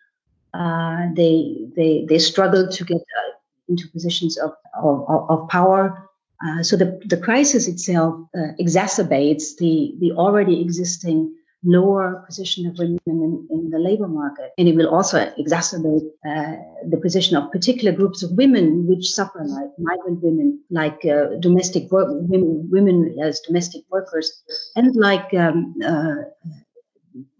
Uh, 0.54 1.08
they 1.14 1.68
they 1.76 2.06
they 2.08 2.18
struggle 2.18 2.68
to 2.68 2.84
get 2.84 2.96
uh, 2.96 3.32
into 3.68 3.88
positions 3.88 4.38
of, 4.38 4.52
of, 4.82 5.04
of 5.28 5.48
power. 5.48 6.08
Uh, 6.44 6.62
so 6.62 6.76
the, 6.76 7.00
the 7.06 7.16
crisis 7.16 7.66
itself 7.66 8.14
uh, 8.34 8.52
exacerbates 8.60 9.56
the, 9.58 9.94
the 10.00 10.12
already 10.12 10.60
existing 10.60 11.34
lower 11.64 12.22
position 12.26 12.66
of 12.66 12.78
women 12.78 12.98
in, 13.06 13.48
in, 13.50 13.70
the 13.70 13.78
labor 13.78 14.06
market. 14.06 14.52
And 14.58 14.68
it 14.68 14.76
will 14.76 14.88
also 14.88 15.18
exacerbate 15.38 16.06
uh, 16.26 16.56
the 16.88 16.98
position 17.02 17.36
of 17.36 17.50
particular 17.50 17.92
groups 17.92 18.22
of 18.22 18.32
women 18.32 18.86
which 18.86 19.10
suffer, 19.10 19.42
like 19.44 19.70
migrant 19.78 20.22
women, 20.22 20.60
like 20.70 21.04
uh, 21.04 21.36
domestic 21.40 21.90
work, 21.90 22.08
women, 22.10 22.68
women 22.70 23.16
as 23.22 23.40
domestic 23.40 23.82
workers, 23.90 24.42
and 24.76 24.94
like 24.96 25.32
um, 25.34 25.74
uh, 25.84 26.14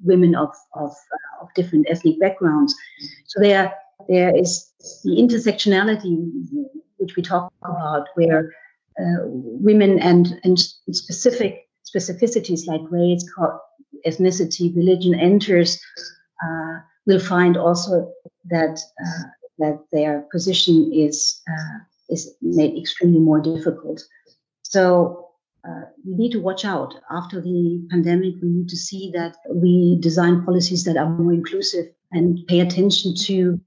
women 0.03 0.35
of, 0.35 0.55
of, 0.75 0.91
uh, 0.91 1.43
of 1.43 1.49
different 1.55 1.87
ethnic 1.89 2.19
backgrounds. 2.19 2.75
So 3.27 3.41
there, 3.41 3.75
there 4.09 4.37
is 4.37 4.73
the 5.05 5.11
intersectionality 5.11 6.33
which 6.99 7.17
we 7.17 7.23
talk 7.23 7.53
about, 7.63 8.09
where 8.15 8.53
uh, 8.99 9.23
women 9.25 9.99
and, 9.99 10.41
and 10.45 10.59
specific 10.59 11.69
specificities 11.87 12.67
like 12.67 12.81
race, 12.91 13.25
ethnicity, 14.07 14.75
religion 14.75 15.15
enters, 15.15 15.81
uh, 16.45 16.81
will 17.07 17.21
find 17.21 17.57
also 17.57 18.13
that 18.51 18.79
uh, 19.05 19.23
that 19.59 19.85
their 19.93 20.27
position 20.33 20.93
is 20.93 21.41
uh, 21.49 21.79
is 22.09 22.35
made 22.43 22.77
extremely 22.77 23.21
more 23.21 23.41
difficult. 23.41 24.03
So 24.63 25.31
uh, 25.67 25.83
we 26.05 26.15
need 26.15 26.33
to 26.33 26.41
watch 26.41 26.65
out. 26.65 26.95
After 27.11 27.41
the 27.41 27.87
pandemic, 27.91 28.35
we 28.43 28.49
need 28.49 28.69
to 28.69 28.77
see 28.77 29.11
that 29.15 29.37
we 29.53 29.99
design 30.01 30.45
policies 30.45 30.85
that 30.85 30.97
are 30.97 31.09
more 31.09 31.33
inclusive 31.33 31.87
and 32.13 32.47
pay 32.47 32.61
attention 32.61 33.15
to 33.15 33.61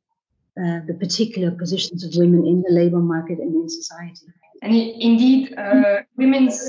uh, 0.57 0.79
the 0.87 0.93
particular 0.99 1.51
positions 1.51 2.03
of 2.03 2.11
women 2.15 2.45
in 2.45 2.61
the 2.61 2.73
labor 2.73 2.99
market 2.99 3.39
and 3.39 3.53
in 3.53 3.69
society. 3.69 4.27
And 4.61 4.75
indeed, 4.75 5.57
uh, 5.57 6.01
women's 6.17 6.65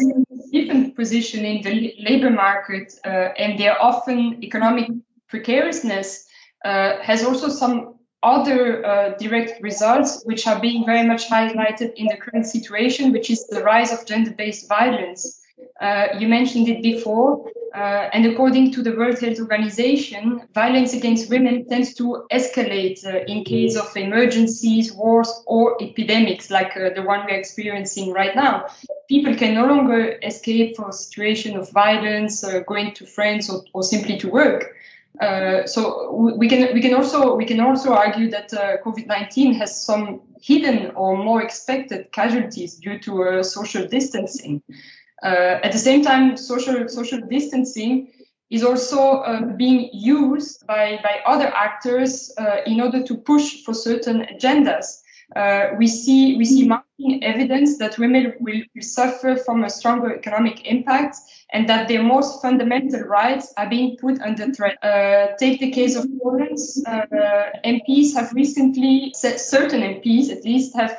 different 0.52 0.94
position 0.94 1.44
in 1.44 1.62
the 1.62 1.94
labor 1.98 2.30
market 2.30 2.92
uh, 3.04 3.08
and 3.36 3.58
their 3.58 3.80
often 3.82 4.42
economic 4.44 4.90
precariousness 5.28 6.26
uh, 6.64 6.98
has 7.00 7.24
also 7.24 7.48
some 7.48 7.94
other 8.22 8.84
uh, 8.84 9.16
direct 9.18 9.62
results 9.62 10.22
which 10.24 10.46
are 10.46 10.60
being 10.60 10.84
very 10.84 11.06
much 11.06 11.28
highlighted 11.28 11.94
in 11.94 12.06
the 12.06 12.16
current 12.16 12.46
situation, 12.46 13.12
which 13.12 13.30
is 13.30 13.46
the 13.46 13.62
rise 13.62 13.92
of 13.92 14.06
gender-based 14.06 14.68
violence. 14.68 15.40
Uh, 15.80 16.08
you 16.18 16.28
mentioned 16.28 16.68
it 16.68 16.82
before, 16.82 17.50
uh, 17.74 18.10
and 18.12 18.26
according 18.26 18.72
to 18.72 18.82
the 18.82 18.94
World 18.96 19.18
Health 19.18 19.38
Organization, 19.38 20.42
violence 20.54 20.92
against 20.92 21.30
women 21.30 21.68
tends 21.68 21.94
to 21.94 22.24
escalate 22.32 23.06
uh, 23.06 23.24
in 23.26 23.44
case 23.44 23.76
of 23.76 23.96
emergencies, 23.96 24.92
wars, 24.92 25.30
or 25.46 25.80
epidemics 25.80 26.50
like 26.50 26.76
uh, 26.76 26.90
the 26.94 27.02
one 27.02 27.24
we're 27.26 27.38
experiencing 27.38 28.12
right 28.12 28.34
now. 28.34 28.66
People 29.08 29.34
can 29.36 29.54
no 29.54 29.66
longer 29.66 30.18
escape 30.22 30.76
from 30.76 30.90
a 30.90 30.92
situation 30.92 31.56
of 31.56 31.70
violence, 31.70 32.42
uh, 32.42 32.60
going 32.66 32.92
to 32.94 33.06
friends, 33.06 33.48
or, 33.48 33.62
or, 33.72 33.82
simply 33.82 34.18
to 34.18 34.28
work. 34.28 34.74
Uh, 35.20 35.66
so 35.66 36.12
we 36.36 36.48
can 36.48 36.72
we 36.74 36.80
can 36.80 36.94
also 36.94 37.36
we 37.36 37.44
can 37.44 37.60
also 37.60 37.92
argue 37.92 38.30
that 38.30 38.52
uh, 38.54 38.78
COVID-19 38.84 39.56
has 39.56 39.84
some 39.84 40.20
hidden 40.40 40.92
or 40.92 41.16
more 41.16 41.42
expected 41.42 42.10
casualties 42.10 42.76
due 42.76 42.98
to 42.98 43.42
social 43.42 43.86
distancing. 43.86 44.62
Uh, 45.22 45.60
at 45.62 45.72
the 45.72 45.78
same 45.78 46.02
time, 46.02 46.36
social 46.36 46.88
social 46.88 47.20
distancing 47.20 48.08
is 48.50 48.64
also 48.64 49.20
uh, 49.20 49.42
being 49.56 49.88
used 49.92 50.66
by, 50.66 50.98
by 51.02 51.20
other 51.24 51.46
actors 51.54 52.32
uh, 52.36 52.56
in 52.66 52.80
order 52.80 53.02
to 53.02 53.16
push 53.16 53.62
for 53.64 53.72
certain 53.72 54.26
agendas. 54.32 55.02
Uh, 55.36 55.68
we 55.78 55.86
see 55.86 56.36
we 56.36 56.44
see 56.44 56.66
mounting 56.66 56.89
evidence 57.22 57.78
that 57.78 57.98
women 57.98 58.34
will, 58.40 58.62
suffer 58.80 59.36
from 59.36 59.64
a 59.64 59.70
stronger 59.70 60.14
economic 60.14 60.66
impact 60.66 61.16
and 61.52 61.68
that 61.68 61.88
their 61.88 62.02
most 62.02 62.40
fundamental 62.40 63.00
rights 63.00 63.52
are 63.56 63.68
being 63.68 63.96
put 63.96 64.20
under 64.20 64.52
threat. 64.52 64.76
Uh, 64.82 65.28
take 65.38 65.60
the 65.60 65.70
case 65.70 65.96
of 65.96 66.06
Poland. 66.22 66.58
Uh, 66.86 67.02
MPs 67.64 68.14
have 68.14 68.32
recently, 68.32 69.12
certain 69.14 69.82
MPs 69.82 70.30
at 70.30 70.44
least, 70.44 70.74
have 70.76 70.96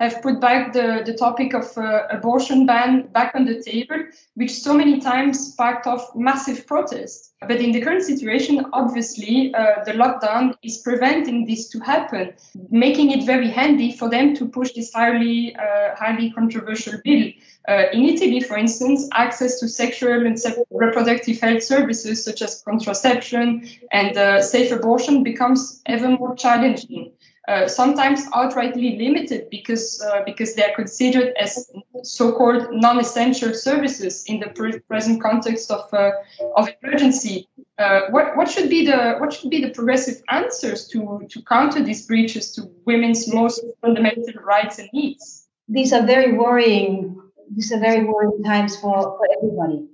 have 0.00 0.22
put 0.22 0.40
back 0.40 0.72
the, 0.72 1.02
the 1.04 1.14
topic 1.14 1.54
of 1.54 1.76
uh, 1.76 2.06
abortion 2.10 2.66
ban 2.66 3.08
back 3.08 3.34
on 3.34 3.44
the 3.44 3.60
table, 3.62 3.96
which 4.34 4.52
so 4.52 4.72
many 4.72 5.00
times 5.00 5.52
sparked 5.52 5.86
off 5.86 6.14
massive 6.14 6.66
protests. 6.66 7.32
But 7.40 7.60
in 7.60 7.72
the 7.72 7.80
current 7.80 8.02
situation, 8.02 8.64
obviously, 8.72 9.54
uh, 9.54 9.84
the 9.84 9.92
lockdown 9.92 10.54
is 10.62 10.78
preventing 10.78 11.46
this 11.46 11.68
to 11.70 11.80
happen, 11.80 12.32
making 12.70 13.10
it 13.10 13.24
very 13.24 13.50
handy 13.50 13.92
for 13.92 14.08
them 14.08 14.34
to 14.36 14.46
push 14.46 14.72
this 14.72 14.92
highly, 14.92 15.37
uh, 15.56 15.94
highly 15.96 16.30
controversial 16.30 16.94
bill. 17.04 17.24
Uh, 17.68 17.84
in 17.92 18.04
Italy, 18.12 18.40
for 18.40 18.56
instance, 18.56 19.08
access 19.12 19.60
to 19.60 19.68
sexual 19.68 20.26
and 20.26 20.38
reproductive 20.70 21.38
health 21.38 21.62
services 21.62 22.24
such 22.24 22.40
as 22.40 22.62
contraception 22.62 23.68
and 23.92 24.16
uh, 24.16 24.40
safe 24.40 24.72
abortion 24.72 25.22
becomes 25.22 25.82
ever 25.86 26.08
more 26.08 26.34
challenging 26.34 27.12
uh, 27.48 27.66
sometimes 27.66 28.26
outrightly 28.32 28.98
limited 28.98 29.48
because 29.50 30.02
uh, 30.02 30.22
because 30.26 30.54
they 30.54 30.62
are 30.62 30.74
considered 30.74 31.32
as 31.40 31.70
so-called 32.02 32.68
non-essential 32.72 33.54
services 33.54 34.24
in 34.26 34.38
the 34.38 34.48
pre- 34.48 34.78
present 34.80 35.22
context 35.22 35.70
of 35.70 35.88
uh, 35.94 36.10
of 36.56 36.68
emergency. 36.82 37.48
Uh, 37.78 38.02
what 38.10 38.36
what 38.36 38.50
should 38.50 38.68
be 38.68 38.84
the 38.84 39.16
what 39.18 39.32
should 39.32 39.48
be 39.48 39.62
the 39.62 39.70
progressive 39.70 40.22
answers 40.28 40.88
to 40.88 41.26
to 41.30 41.40
counter 41.44 41.82
these 41.82 42.06
breaches 42.06 42.52
to 42.52 42.70
women's 42.84 43.32
most 43.32 43.64
fundamental 43.80 44.34
rights 44.44 44.78
and 44.78 44.90
needs? 44.92 45.48
These 45.68 45.94
are 45.94 46.04
very 46.04 46.34
worrying. 46.34 47.18
These 47.56 47.72
are 47.72 47.80
very 47.80 48.04
worrying 48.04 48.44
times 48.44 48.76
for 48.76 49.16
for 49.16 49.26
everybody, 49.38 49.88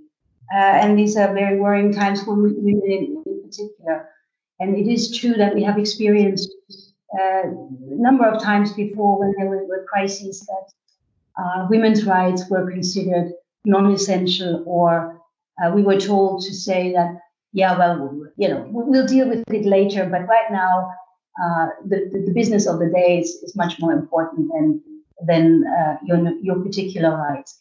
uh, 0.52 0.82
and 0.82 0.99
these 0.99 1.16
are 1.16 1.32
very 1.32 1.61
worrying 1.61 1.92
times 1.92 2.25
for 2.25 2.34
women 2.34 2.82
in, 2.84 3.23
in 3.25 3.42
particular. 3.44 4.08
And 4.58 4.76
it 4.76 4.88
is 4.88 5.16
true 5.16 5.34
that 5.34 5.54
we 5.54 5.62
have 5.62 5.78
experienced 5.78 6.50
a 7.18 7.42
number 7.90 8.26
of 8.26 8.42
times 8.42 8.73
before 8.73 9.18
when 9.18 9.35
there 9.38 9.49
were, 9.49 9.87
crises 9.88 10.40
that 10.47 11.42
uh, 11.42 11.66
women's 11.71 12.04
rights 12.04 12.49
were 12.50 12.71
considered 12.71 13.33
non-essential 13.64 14.62
or 14.66 15.21
uh, 15.62 15.71
we 15.71 15.83
were 15.83 16.00
told 16.00 16.42
to 16.42 16.52
say 16.52 16.92
that 16.92 17.16
yeah 17.52 17.78
well 17.78 18.11
you 18.37 18.49
know 18.49 18.66
we'll 18.71 19.06
deal 19.06 19.28
with 19.28 19.44
it 19.49 19.64
later 19.64 20.09
but 20.11 20.26
right 20.26 20.50
now 20.50 20.90
uh, 21.42 21.66
the, 21.87 22.09
the, 22.12 22.25
the, 22.26 22.33
business 22.33 22.66
of 22.66 22.78
the 22.78 22.90
day 22.94 23.18
is, 23.18 23.28
is 23.42 23.56
much 23.56 23.80
more 23.80 23.92
important 23.92 24.49
than 24.52 24.80
than 25.26 25.64
uh, 25.66 25.97
your 26.04 26.33
your 26.40 26.61
particular 26.61 27.16
rights. 27.16 27.61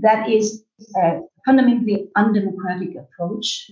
That 0.00 0.28
is 0.28 0.64
a 0.96 1.20
fundamentally 1.44 2.08
undemocratic 2.16 2.96
approach. 2.96 3.70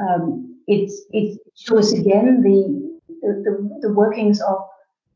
Um, 0.00 0.60
it, 0.66 0.92
it 1.10 1.40
shows 1.56 1.92
again 1.92 2.42
the 2.42 2.95
the, 3.08 3.78
the, 3.82 3.92
workings 3.92 4.40
of 4.40 4.58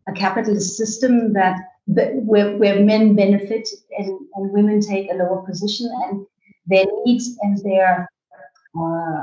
a 0.09 0.12
capitalist 0.12 0.76
system 0.76 1.32
that 1.32 1.56
where, 1.87 2.56
where 2.56 2.85
men 2.85 3.14
benefit 3.16 3.68
and, 3.99 4.09
and 4.35 4.52
women 4.52 4.80
take 4.80 5.11
a 5.11 5.14
lower 5.14 5.44
position 5.47 5.90
and 6.04 6.26
their 6.66 6.85
needs 7.04 7.37
and 7.42 7.59
their 7.64 8.09
uh, 8.78 9.23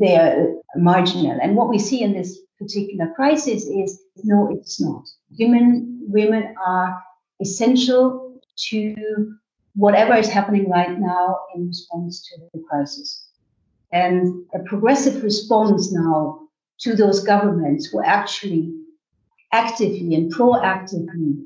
they're 0.00 0.54
marginal. 0.76 1.38
And 1.40 1.56
what 1.56 1.68
we 1.68 1.78
see 1.78 2.02
in 2.02 2.12
this 2.12 2.38
particular 2.58 3.12
crisis 3.14 3.64
is 3.66 4.02
no, 4.22 4.48
it's 4.52 4.80
not. 4.80 5.04
Women 5.38 6.00
women 6.08 6.54
are 6.64 7.02
essential 7.40 8.40
to 8.68 9.34
whatever 9.74 10.14
is 10.14 10.28
happening 10.28 10.68
right 10.70 10.98
now 10.98 11.38
in 11.54 11.66
response 11.68 12.28
to 12.28 12.40
the 12.52 12.62
crisis. 12.68 13.28
And 13.92 14.44
a 14.54 14.60
progressive 14.60 15.22
response 15.22 15.92
now 15.92 16.48
to 16.80 16.94
those 16.94 17.24
governments 17.24 17.86
who 17.86 18.02
actually 18.02 18.74
actively 19.52 20.14
and 20.14 20.32
proactively 20.32 21.40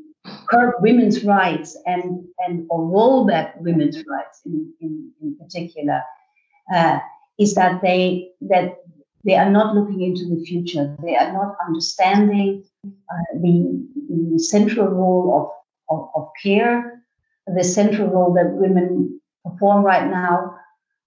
curb 0.49 0.75
women's 0.81 1.25
rights 1.25 1.77
and, 1.87 2.25
and 2.39 2.67
or 2.71 2.87
roll 2.87 3.27
back 3.27 3.55
women's 3.61 3.97
rights 4.07 4.41
in, 4.47 4.73
in, 4.81 5.11
in 5.23 5.37
particular 5.37 6.03
uh, 6.75 6.99
is 7.39 7.55
that 7.55 7.81
they 7.83 8.31
that 8.41 8.79
they 9.25 9.37
are 9.37 9.51
not 9.51 9.75
looking 9.75 10.01
into 10.03 10.25
the 10.25 10.43
future. 10.45 10.97
They 11.03 11.17
are 11.17 11.33
not 11.33 11.57
understanding 11.67 12.65
uh, 12.87 13.39
the, 13.41 13.87
the 14.09 14.39
central 14.39 14.89
role 14.89 15.55
of, 15.91 15.99
of, 15.99 16.09
of 16.15 16.29
care, 16.43 17.03
the 17.47 17.65
central 17.65 18.09
role 18.09 18.33
that 18.35 18.53
women 18.53 19.21
perform 19.45 19.85
right 19.85 20.09
now, 20.09 20.55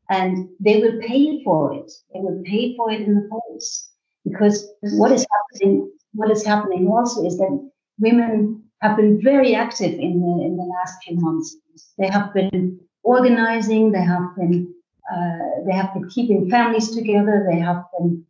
and 0.10 0.50
they 0.60 0.82
will 0.82 1.00
pay 1.02 1.44
for 1.44 1.74
it. 1.74 1.92
They 2.14 2.20
will 2.20 2.42
pay 2.46 2.76
for 2.76 2.92
it 2.92 3.02
in 3.02 3.16
the 3.16 3.30
polls. 3.32 3.91
Because 4.26 4.68
what 5.00 5.12
is 5.12 5.26
happening, 5.36 5.92
what 6.14 6.32
is 6.32 6.46
happening 6.46 6.88
also 6.88 7.26
is 7.26 7.38
that 7.38 7.72
women 8.00 8.64
have 8.82 8.98
been 8.98 9.22
very 9.22 9.56
active 9.56 9.94
in 9.94 10.14
the 10.22 10.34
in 10.46 10.58
the 10.58 10.68
last 10.76 11.04
few 11.04 11.18
months. 11.20 11.58
They 11.98 12.08
have 12.08 12.34
been 12.34 12.80
organizing. 13.04 13.92
They 13.92 14.04
have 14.04 14.36
been 14.38 14.74
uh, 15.12 15.64
they 15.66 15.74
have 15.74 15.94
been 15.94 16.08
keeping 16.10 16.50
families 16.50 16.92
together. 16.96 17.46
They 17.50 17.60
have 17.60 17.84
been 17.94 18.26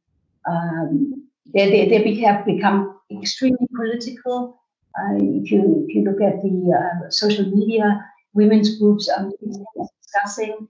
um, 0.50 1.28
they, 1.54 1.70
they, 1.70 1.88
they 1.90 2.16
have 2.22 2.46
become 2.46 3.00
extremely 3.12 3.68
political 3.76 4.38
Uh, 5.00 5.16
if 5.40 5.48
you 5.52 5.62
if 5.88 5.96
you 5.96 6.02
look 6.04 6.20
at 6.20 6.42
the 6.44 6.56
uh, 6.80 7.10
social 7.10 7.46
media, 7.58 7.86
women's 8.34 8.78
groups 8.80 9.08
are 9.08 9.24
discussing, 9.80 10.68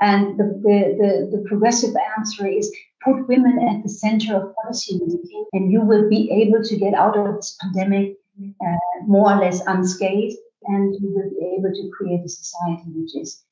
and 0.00 0.38
the, 0.38 0.44
the, 0.44 0.78
the, 1.00 1.36
the 1.36 1.44
progressive 1.48 1.94
answer 2.16 2.46
is 2.46 2.74
put 3.02 3.28
women 3.28 3.58
at 3.68 3.82
the 3.82 3.88
center 3.88 4.36
of 4.36 4.54
policy 4.56 4.98
making, 5.00 5.46
and 5.52 5.72
you 5.72 5.80
will 5.80 6.08
be 6.08 6.30
able 6.30 6.62
to 6.62 6.76
get 6.76 6.94
out 6.94 7.16
of 7.16 7.36
this 7.36 7.56
pandemic 7.60 8.16
uh, 8.60 8.76
more 9.06 9.32
or 9.32 9.38
less 9.40 9.60
unscathed, 9.66 10.36
and 10.64 10.94
you 11.00 11.10
will 11.14 11.30
be 11.30 11.56
able 11.58 11.72
to 11.74 11.90
create 11.96 12.24
a 12.24 12.28
society 12.28 12.84
which 12.94 13.16
is 13.16 13.44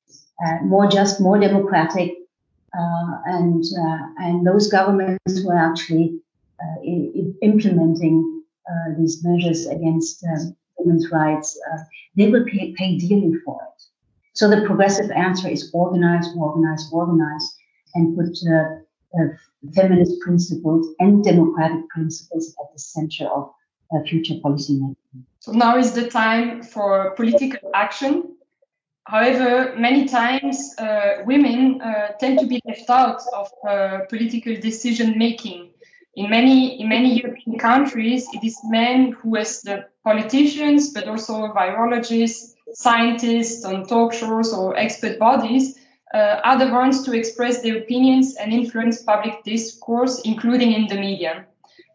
uh, 0.45 0.59
more 0.65 0.87
just, 0.89 1.21
more 1.21 1.39
democratic, 1.39 2.15
uh, 2.79 3.19
and 3.27 3.65
uh, 3.65 4.07
and 4.19 4.47
those 4.47 4.69
governments 4.69 5.41
who 5.41 5.51
are 5.51 5.71
actually 5.71 6.21
uh, 6.63 6.83
implementing 7.43 8.43
uh, 8.69 8.95
these 8.99 9.25
measures 9.25 9.67
against 9.67 10.25
um, 10.25 10.57
women's 10.79 11.11
rights, 11.11 11.59
they 12.17 12.31
will 12.31 12.45
pay, 12.45 12.73
pay 12.73 12.99
dearly 12.99 13.35
for 13.45 13.59
it. 13.63 13.83
So 14.37 14.51
the 14.51 14.67
progressive 14.67 15.11
answer 15.11 15.49
is 15.49 15.71
organize, 15.73 16.29
organize, 16.37 16.91
organize, 16.93 17.57
and 17.95 18.15
put 18.15 18.37
uh, 18.47 19.29
feminist 19.75 20.21
principles 20.21 20.95
and 20.99 21.25
democratic 21.25 21.89
principles 21.89 22.55
at 22.61 22.71
the 22.71 22.79
center 22.79 23.25
of 23.29 23.51
uh, 23.95 24.03
future 24.03 24.35
policy 24.43 24.75
making. 24.75 25.27
So 25.41 25.53
now 25.53 25.79
is 25.79 25.93
the 25.93 26.11
time 26.11 26.63
for 26.63 27.13
political 27.13 27.71
action. 27.73 28.37
However, 29.05 29.75
many 29.79 30.07
times 30.07 30.75
uh, 30.79 31.23
women 31.25 31.81
uh, 31.81 32.09
tend 32.21 32.39
to 32.41 32.47
be 32.47 32.61
left 32.67 32.91
out 32.91 33.23
of 33.33 33.49
uh, 33.67 34.01
political 34.11 34.55
decision 34.57 35.17
making. 35.17 35.71
In 36.15 36.29
many 36.29 36.81
in 36.81 36.89
many 36.89 37.21
European 37.23 37.59
countries, 37.59 38.27
it 38.35 38.45
is 38.45 38.59
men 38.65 39.13
who, 39.13 39.37
as 39.37 39.63
the 39.63 39.87
politicians, 40.05 40.93
but 40.93 41.09
also 41.09 41.53
virologists, 41.55 42.56
scientists 42.73 43.65
on 43.65 43.87
talk 43.87 44.13
shows 44.13 44.53
or 44.53 44.77
expert 44.77 45.19
bodies, 45.19 45.79
uh, 46.15 46.41
are 46.45 46.59
the 46.59 46.71
ones 46.73 47.03
to 47.05 47.13
express 47.13 47.63
their 47.63 47.79
opinions 47.79 48.37
and 48.37 48.53
influence 48.53 49.03
public 49.03 49.43
discourse, 49.45 50.21
including 50.25 50.73
in 50.73 50.87
the 50.87 50.95
media. 50.95 51.47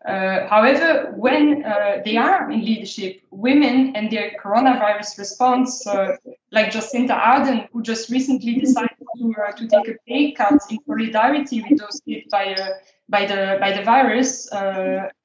Uh, 0.06 0.48
however, 0.48 1.14
when 1.16 1.64
uh, 1.64 2.02
they 2.04 2.18
are 2.18 2.50
in 2.50 2.66
leadership, 2.66 3.22
women 3.30 3.96
and 3.96 4.12
their 4.12 4.32
coronavirus 4.44 5.20
response, 5.20 5.86
uh, 5.86 6.18
like 6.52 6.72
Jacinda 6.72 7.16
Ardern, 7.20 7.68
who 7.72 7.84
just 7.84 8.10
recently 8.10 8.56
decided 8.56 8.98
to, 9.18 9.34
uh, 9.48 9.52
to 9.52 9.68
take 9.68 9.88
a 9.88 9.96
pay 10.08 10.32
cut 10.32 10.60
in 10.72 10.80
solidarity 10.88 11.64
with 11.70 11.80
those 11.80 12.02
hit 12.06 12.30
by, 12.32 12.54
uh, 12.54 12.70
by, 13.10 13.26
the, 13.28 13.58
by 13.60 13.72
the 13.78 13.84
virus, 13.84 14.50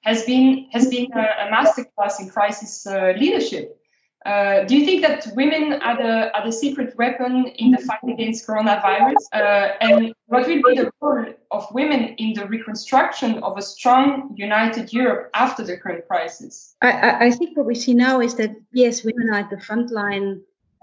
has 0.03 0.25
been, 0.27 0.69
has 0.73 0.89
been 0.89 1.11
a, 1.13 1.21
a 1.21 1.51
masterclass 1.51 2.21
in 2.21 2.29
crisis 2.29 2.87
leadership. 3.19 3.81
Uh, 4.27 4.65
do 4.65 4.77
you 4.77 4.85
think 4.85 5.03
that 5.03 5.25
women 5.37 5.81
are 5.83 5.97
the, 5.97 6.37
are 6.37 6.45
the 6.45 6.53
secret 6.53 6.97
weapon 6.99 7.47
in 7.63 7.71
the 7.71 7.79
fight 7.79 8.03
against 8.09 8.45
coronavirus? 8.45 9.15
Uh, 9.33 9.69
and 9.81 10.13
what 10.27 10.49
will 10.49 10.63
be 10.69 10.75
the 10.75 10.91
role 11.01 11.33
of 11.53 11.63
women 11.73 12.01
in 12.19 12.35
the 12.35 12.45
reconstruction 12.47 13.39
of 13.45 13.57
a 13.57 13.63
strong, 13.63 14.35
united 14.37 14.93
Europe 14.93 15.31
after 15.35 15.63
the 15.63 15.77
current 15.77 16.05
crisis? 16.09 16.75
I, 16.83 17.27
I 17.27 17.31
think 17.31 17.57
what 17.57 17.67
we 17.67 17.77
see 17.77 17.95
now 17.95 18.21
is 18.21 18.35
that, 18.35 18.51
yes, 18.73 19.05
women 19.05 19.31
are 19.31 19.39
at 19.45 19.51
the 19.51 19.61
front 19.61 19.93
line 19.93 20.43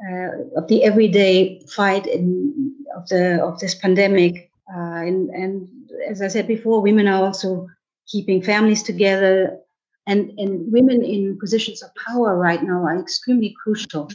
uh, 0.09 0.59
of 0.59 0.67
the 0.69 0.85
everyday 0.85 1.59
fight 1.67 2.07
in, 2.07 2.73
of, 2.95 3.07
the, 3.09 3.43
of 3.43 3.59
this 3.59 3.75
pandemic. 3.75 4.51
Uh, 4.73 5.03
and, 5.03 5.29
and 5.31 5.67
as 6.09 6.21
I 6.21 6.29
said 6.29 6.47
before, 6.47 6.81
women 6.81 7.09
are 7.09 7.25
also 7.25 7.67
keeping 8.07 8.41
families 8.41 8.83
together, 8.83 9.59
and, 10.07 10.31
and 10.38 10.72
women 10.72 11.03
in 11.03 11.38
positions 11.39 11.81
of 11.81 11.89
power 11.95 12.36
right 12.38 12.62
now 12.62 12.83
are 12.83 13.00
extremely 13.00 13.55
crucial. 13.63 14.10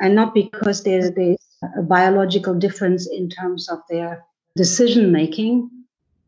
And 0.00 0.14
not 0.14 0.34
because 0.34 0.82
there, 0.84 1.10
there's 1.10 1.38
a 1.78 1.82
biological 1.82 2.54
difference 2.54 3.08
in 3.10 3.30
terms 3.30 3.68
of 3.68 3.78
their 3.88 4.24
decision 4.56 5.12
making, 5.12 5.70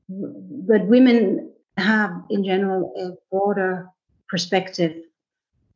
but 0.08 0.86
women 0.86 1.52
have 1.76 2.12
in 2.30 2.44
general 2.44 2.92
a 2.98 3.10
broader 3.30 3.88
perspective 4.28 4.96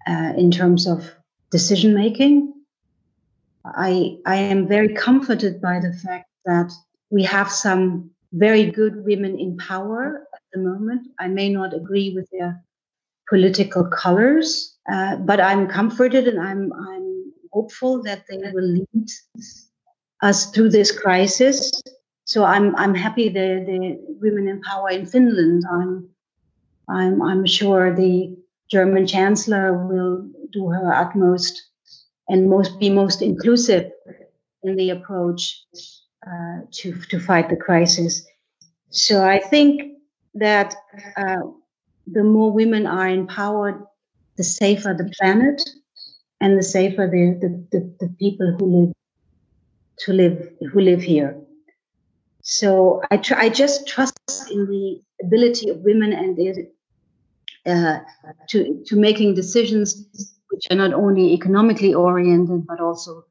uh, 0.06 0.32
in 0.36 0.50
terms 0.50 0.86
of 0.86 1.14
decision 1.50 1.94
making. 1.94 2.52
I, 3.64 4.16
I 4.26 4.36
am 4.36 4.66
very 4.66 4.94
comforted 4.94 5.60
by 5.60 5.80
the 5.80 5.92
fact 5.92 6.28
that 6.44 6.72
we 7.10 7.22
have 7.24 7.50
some 7.50 8.10
very 8.32 8.70
good 8.70 9.04
women 9.04 9.38
in 9.38 9.56
power 9.58 10.26
at 10.34 10.40
the 10.52 10.60
moment. 10.60 11.08
I 11.20 11.28
may 11.28 11.50
not 11.50 11.74
agree 11.74 12.14
with 12.14 12.28
their 12.32 12.62
political 13.32 13.84
colors, 13.86 14.76
uh, 14.92 15.16
but 15.16 15.40
I'm 15.40 15.66
comforted 15.66 16.28
and 16.28 16.38
I'm 16.38 16.70
I'm 16.88 17.32
hopeful 17.50 18.02
that 18.02 18.24
they 18.28 18.36
will 18.52 18.70
lead 18.78 19.08
us 20.20 20.50
through 20.50 20.68
this 20.68 20.90
crisis. 21.02 21.72
So 22.24 22.44
I'm 22.44 22.76
I'm 22.76 22.94
happy 22.94 23.30
the 23.30 23.48
the 23.70 23.78
women 24.20 24.48
in 24.48 24.60
power 24.60 24.90
in 24.90 25.06
Finland. 25.06 25.64
I'm 25.76 25.92
I'm 26.88 27.22
I'm 27.22 27.46
sure 27.46 27.94
the 27.94 28.36
German 28.70 29.06
Chancellor 29.06 29.66
will 29.88 30.28
do 30.52 30.68
her 30.68 30.92
utmost 30.92 31.54
and 32.28 32.50
most 32.50 32.78
be 32.78 32.90
most 32.90 33.22
inclusive 33.22 33.90
in 34.62 34.76
the 34.76 34.90
approach 34.90 35.42
uh, 36.28 36.58
to 36.78 36.86
to 37.10 37.18
fight 37.18 37.48
the 37.48 37.62
crisis. 37.66 38.26
So 38.90 39.24
I 39.24 39.38
think 39.38 39.72
that 40.34 40.74
uh, 41.16 41.42
the 42.06 42.24
more 42.24 42.52
women 42.52 42.86
are 42.86 43.08
empowered, 43.08 43.84
the 44.36 44.44
safer 44.44 44.94
the 44.96 45.10
planet 45.18 45.62
and 46.40 46.58
the 46.58 46.62
safer 46.62 47.06
the, 47.06 47.38
the, 47.40 47.66
the, 47.72 47.96
the 48.00 48.14
people 48.18 48.56
who 48.58 48.66
live 48.66 48.92
to 49.98 50.12
live 50.12 50.52
who 50.72 50.80
live 50.80 51.02
here. 51.02 51.38
So 52.42 53.02
I 53.10 53.18
try, 53.18 53.42
I 53.42 53.48
just 53.50 53.86
trust 53.86 54.18
in 54.50 54.66
the 54.66 55.00
ability 55.22 55.68
of 55.68 55.78
women 55.78 56.12
and 56.12 56.38
uh, 57.66 58.00
to 58.48 58.82
to 58.86 58.96
making 58.96 59.34
decisions 59.34 60.06
which 60.50 60.66
are 60.70 60.76
not 60.76 60.92
only 60.92 61.32
economically 61.32 61.94
oriented 61.94 62.66
but 62.66 62.80
also 62.80 63.24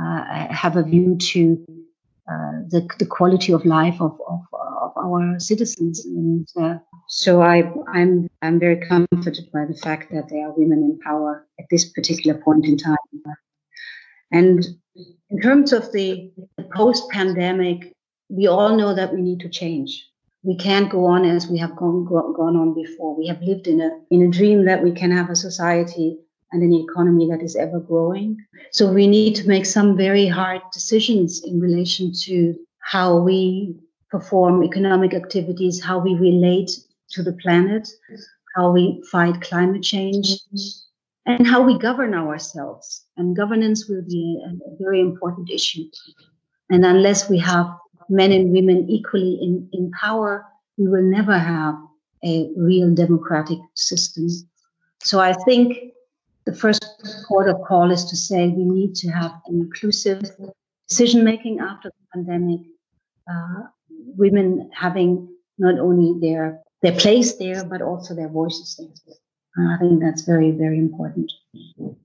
uh, 0.00 0.46
have 0.50 0.76
a 0.76 0.82
view 0.82 1.16
to 1.16 1.64
uh, 2.28 2.58
the, 2.68 2.88
the 2.98 3.06
quality 3.06 3.52
of 3.52 3.64
life 3.64 4.00
of, 4.00 4.18
of, 4.28 4.40
of 4.52 4.92
our 4.96 5.38
citizens. 5.38 6.04
And 6.04 6.48
uh, 6.60 6.78
so 7.08 7.40
I, 7.40 7.72
I'm, 7.92 8.28
I'm 8.42 8.58
very 8.58 8.84
comforted 8.86 9.50
by 9.52 9.64
the 9.64 9.78
fact 9.82 10.12
that 10.12 10.28
there 10.28 10.46
are 10.46 10.52
women 10.56 10.78
in 10.78 10.98
power 10.98 11.46
at 11.58 11.66
this 11.70 11.84
particular 11.84 12.38
point 12.38 12.66
in 12.66 12.76
time. 12.76 12.96
And 14.32 14.64
in 15.30 15.40
terms 15.40 15.72
of 15.72 15.92
the, 15.92 16.32
the 16.56 16.68
post 16.74 17.08
pandemic, 17.10 17.94
we 18.28 18.48
all 18.48 18.76
know 18.76 18.94
that 18.94 19.14
we 19.14 19.22
need 19.22 19.40
to 19.40 19.48
change. 19.48 20.04
We 20.42 20.56
can't 20.56 20.90
go 20.90 21.06
on 21.06 21.24
as 21.24 21.48
we 21.48 21.58
have 21.58 21.76
gone, 21.76 22.04
go, 22.04 22.32
gone 22.32 22.56
on 22.56 22.74
before. 22.74 23.16
We 23.16 23.28
have 23.28 23.40
lived 23.40 23.66
in 23.66 23.80
a, 23.80 23.90
in 24.10 24.22
a 24.22 24.30
dream 24.30 24.64
that 24.64 24.82
we 24.82 24.92
can 24.92 25.10
have 25.10 25.30
a 25.30 25.36
society 25.36 26.18
and 26.52 26.62
an 26.62 26.72
economy 26.72 27.28
that 27.30 27.42
is 27.42 27.56
ever 27.56 27.80
growing. 27.80 28.36
So 28.72 28.92
we 28.92 29.06
need 29.06 29.34
to 29.36 29.48
make 29.48 29.66
some 29.66 29.96
very 29.96 30.26
hard 30.26 30.62
decisions 30.72 31.42
in 31.44 31.60
relation 31.60 32.12
to 32.24 32.54
how 32.80 33.16
we 33.16 33.76
perform 34.10 34.62
economic 34.62 35.14
activities, 35.14 35.82
how 35.82 35.98
we 35.98 36.14
relate 36.14 36.70
to 37.10 37.22
the 37.22 37.32
planet, 37.34 37.88
how 38.54 38.70
we 38.70 39.02
fight 39.10 39.40
climate 39.40 39.82
change, 39.82 40.28
and 41.26 41.46
how 41.46 41.62
we 41.62 41.78
govern 41.78 42.14
ourselves. 42.14 43.04
And 43.16 43.36
governance 43.36 43.88
will 43.88 44.02
be 44.02 44.42
a, 44.46 44.82
very 44.82 45.00
important 45.00 45.50
issue. 45.50 45.84
And 46.70 46.84
unless 46.84 47.28
we 47.28 47.38
have 47.38 47.66
men 48.08 48.32
and 48.32 48.52
women 48.52 48.88
equally 48.88 49.38
in, 49.40 49.68
in 49.72 49.90
power, 49.92 50.46
we 50.76 50.88
will 50.88 51.02
never 51.02 51.38
have 51.38 51.74
a 52.24 52.50
real 52.56 52.94
democratic 52.94 53.58
system. 53.74 54.28
So 55.02 55.20
I 55.20 55.32
think 55.44 55.92
the 56.44 56.54
first 56.54 56.84
port 57.28 57.48
of 57.48 57.60
call 57.66 57.90
is 57.90 58.04
to 58.06 58.16
say 58.16 58.48
we 58.48 58.64
need 58.64 58.94
to 58.96 59.10
have 59.10 59.32
an 59.46 59.60
inclusive 59.60 60.22
decision 60.88 61.24
making 61.24 61.60
after 61.60 61.90
the 61.90 62.06
pandemic. 62.14 62.60
Uh, 63.28 63.62
women 64.16 64.70
having 64.72 65.28
not 65.58 65.78
only 65.78 66.18
their 66.20 66.60
their 66.82 66.92
place 66.92 67.36
there, 67.36 67.64
but 67.64 67.82
also 67.82 68.14
their 68.14 68.28
voices 68.28 68.76
there. 68.78 69.16
Uh, 69.58 69.74
I 69.74 69.78
think 69.78 70.00
that's 70.00 70.22
very, 70.22 70.50
very 70.50 70.78
important. 70.78 71.32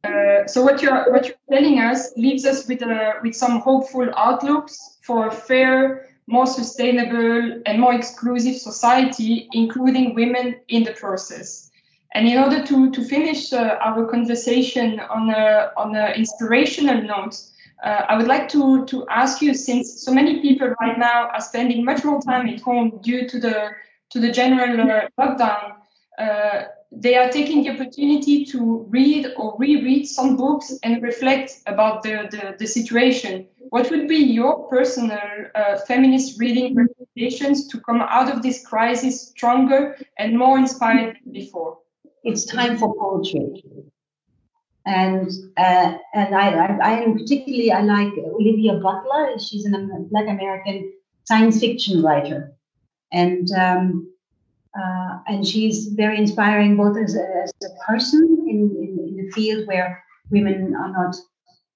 Uh, 0.03 0.47
so 0.47 0.63
what 0.63 0.81
you're 0.81 1.11
what 1.11 1.25
you're 1.27 1.35
telling 1.51 1.79
us 1.79 2.13
leaves 2.15 2.45
us 2.45 2.67
with 2.67 2.81
a, 2.81 2.93
uh, 2.93 3.13
with 3.21 3.35
some 3.35 3.59
hopeful 3.59 4.09
outlooks 4.15 4.99
for 5.03 5.27
a 5.27 5.31
fair, 5.31 6.07
more 6.27 6.47
sustainable, 6.47 7.61
and 7.65 7.79
more 7.79 7.93
exclusive 7.93 8.55
society, 8.55 9.49
including 9.51 10.15
women 10.15 10.55
in 10.69 10.83
the 10.83 10.93
process. 10.93 11.69
And 12.13 12.27
in 12.27 12.37
order 12.37 12.63
to, 12.65 12.91
to 12.91 13.03
finish 13.05 13.53
uh, 13.53 13.77
our 13.81 14.05
conversation 14.05 14.99
on 14.99 15.29
a, 15.29 15.71
on 15.77 15.95
an 15.95 16.13
inspirational 16.15 17.01
note, 17.01 17.35
uh, 17.83 18.03
I 18.09 18.17
would 18.17 18.27
like 18.27 18.49
to, 18.49 18.85
to 18.85 19.07
ask 19.07 19.41
you, 19.41 19.53
since 19.53 20.03
so 20.03 20.13
many 20.13 20.41
people 20.41 20.73
right 20.81 20.97
now 20.97 21.29
are 21.29 21.41
spending 21.41 21.85
much 21.85 22.03
more 22.03 22.21
time 22.21 22.47
at 22.47 22.59
home 22.59 22.99
due 23.01 23.27
to 23.29 23.39
the 23.39 23.69
to 24.11 24.19
the 24.19 24.31
general 24.31 24.91
uh, 24.91 25.07
lockdown, 25.19 25.75
uh, 26.17 26.63
they 26.91 27.15
are 27.15 27.29
taking 27.29 27.63
the 27.63 27.69
opportunity 27.69 28.43
to 28.45 28.85
read 28.89 29.27
or 29.37 29.55
reread 29.57 30.05
some 30.05 30.35
books 30.35 30.73
and 30.83 31.01
reflect 31.01 31.53
about 31.65 32.03
the, 32.03 32.27
the, 32.29 32.55
the 32.59 32.67
situation. 32.67 33.47
What 33.69 33.89
would 33.89 34.09
be 34.09 34.17
your 34.17 34.67
personal 34.67 35.17
uh, 35.55 35.77
feminist 35.87 36.37
reading 36.37 36.75
recommendations 36.75 37.67
to 37.69 37.79
come 37.79 38.01
out 38.01 38.29
of 38.29 38.43
this 38.43 38.65
crisis 38.65 39.29
stronger 39.29 39.97
and 40.17 40.37
more 40.37 40.57
inspired 40.57 41.17
than 41.23 41.31
before? 41.31 41.77
It's 42.23 42.45
time 42.45 42.77
for 42.77 42.93
poetry. 42.93 43.63
And 44.85 45.29
uh, 45.57 45.93
and 46.13 46.35
I, 46.35 46.49
I, 46.49 47.01
I 47.01 47.05
particularly 47.13 47.71
I 47.71 47.81
like 47.81 48.13
Octavia 48.13 48.73
Butler. 48.73 49.39
She's 49.39 49.65
a 49.65 49.69
Black 50.09 50.27
American 50.27 50.91
science 51.23 51.59
fiction 51.59 52.01
writer, 52.01 52.53
and 53.11 53.51
um, 53.51 54.11
uh, 54.77 55.19
and 55.27 55.45
she's 55.45 55.87
very 55.87 56.17
inspiring 56.17 56.77
both 56.77 56.97
as 56.97 57.15
a, 57.15 57.27
as 57.43 57.51
a 57.63 57.85
person 57.85 58.45
in, 58.47 58.71
in, 58.79 59.19
in, 59.19 59.27
a 59.27 59.31
field 59.31 59.67
where 59.67 60.01
women 60.29 60.73
are 60.75 60.91
not 60.91 61.13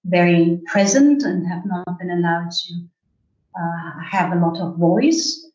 very 0.06 0.62
present 0.65 1.24
and 1.24 1.45
have 1.45 1.65
not 1.65 2.00
been 2.00 2.10
allowed 2.10 2.50
to 2.52 2.74
uh, 3.60 4.00
have 4.10 4.32
a 4.32 4.39
lot 4.39 4.58
of 4.60 4.78
voice. 4.78 5.45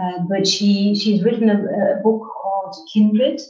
Uh, 0.00 0.20
but 0.28 0.46
she 0.46 0.94
she's 0.94 1.22
written 1.22 1.50
a, 1.50 1.98
a, 1.98 2.02
book 2.02 2.22
called 2.42 2.74
Kindred, 2.92 3.40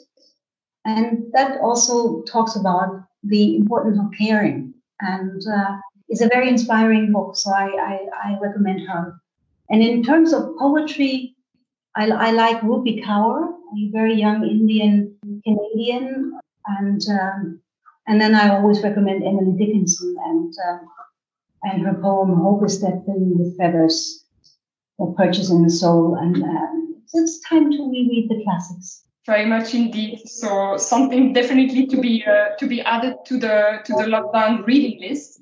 and 0.84 1.32
that 1.32 1.60
also 1.60 2.22
talks 2.22 2.56
about 2.56 3.04
the 3.22 3.56
importance 3.56 3.98
of 3.98 4.10
caring, 4.18 4.74
and 5.00 5.40
uh, 5.46 5.78
it's 6.08 6.20
a 6.20 6.28
very 6.28 6.48
inspiring 6.48 7.12
book. 7.12 7.36
So 7.36 7.52
I, 7.52 7.66
I, 7.66 8.30
I 8.30 8.38
recommend 8.40 8.86
her. 8.88 9.18
And 9.70 9.82
in 9.82 10.02
terms 10.02 10.34
of 10.34 10.54
poetry, 10.58 11.31
I, 11.94 12.08
I 12.08 12.30
like 12.30 12.60
Rupi 12.62 13.04
Kaur, 13.04 13.48
a 13.48 13.90
very 13.90 14.14
young 14.14 14.42
Indian 14.44 15.14
Canadian, 15.44 16.38
and 16.66 17.02
um, 17.10 17.60
and 18.06 18.20
then 18.20 18.34
I 18.34 18.48
always 18.48 18.82
recommend 18.82 19.22
Emily 19.24 19.56
Dickinson 19.58 20.16
and 20.24 20.54
uh, 20.68 20.78
and 21.64 21.82
her 21.86 21.94
poem 21.94 22.34
"Hope 22.34 22.64
is 22.64 22.80
that 22.80 23.04
thing 23.04 23.38
with 23.38 23.56
feathers 23.58 24.24
that 24.98 25.14
perches 25.16 25.50
in 25.50 25.62
the 25.62 25.70
soul." 25.70 26.16
And 26.16 26.42
uh, 26.42 26.66
it's 27.12 27.40
time 27.40 27.70
to 27.70 27.90
reread 27.90 28.30
the 28.30 28.42
classics. 28.42 29.04
Very 29.26 29.46
much 29.46 29.74
indeed. 29.74 30.20
So 30.26 30.76
something 30.78 31.32
definitely 31.32 31.86
to 31.88 32.00
be 32.00 32.24
uh, 32.26 32.56
to 32.58 32.66
be 32.66 32.80
added 32.80 33.16
to 33.26 33.38
the 33.38 33.80
to 33.84 33.92
the 33.92 34.04
lockdown 34.04 34.66
reading 34.66 35.00
list. 35.00 35.40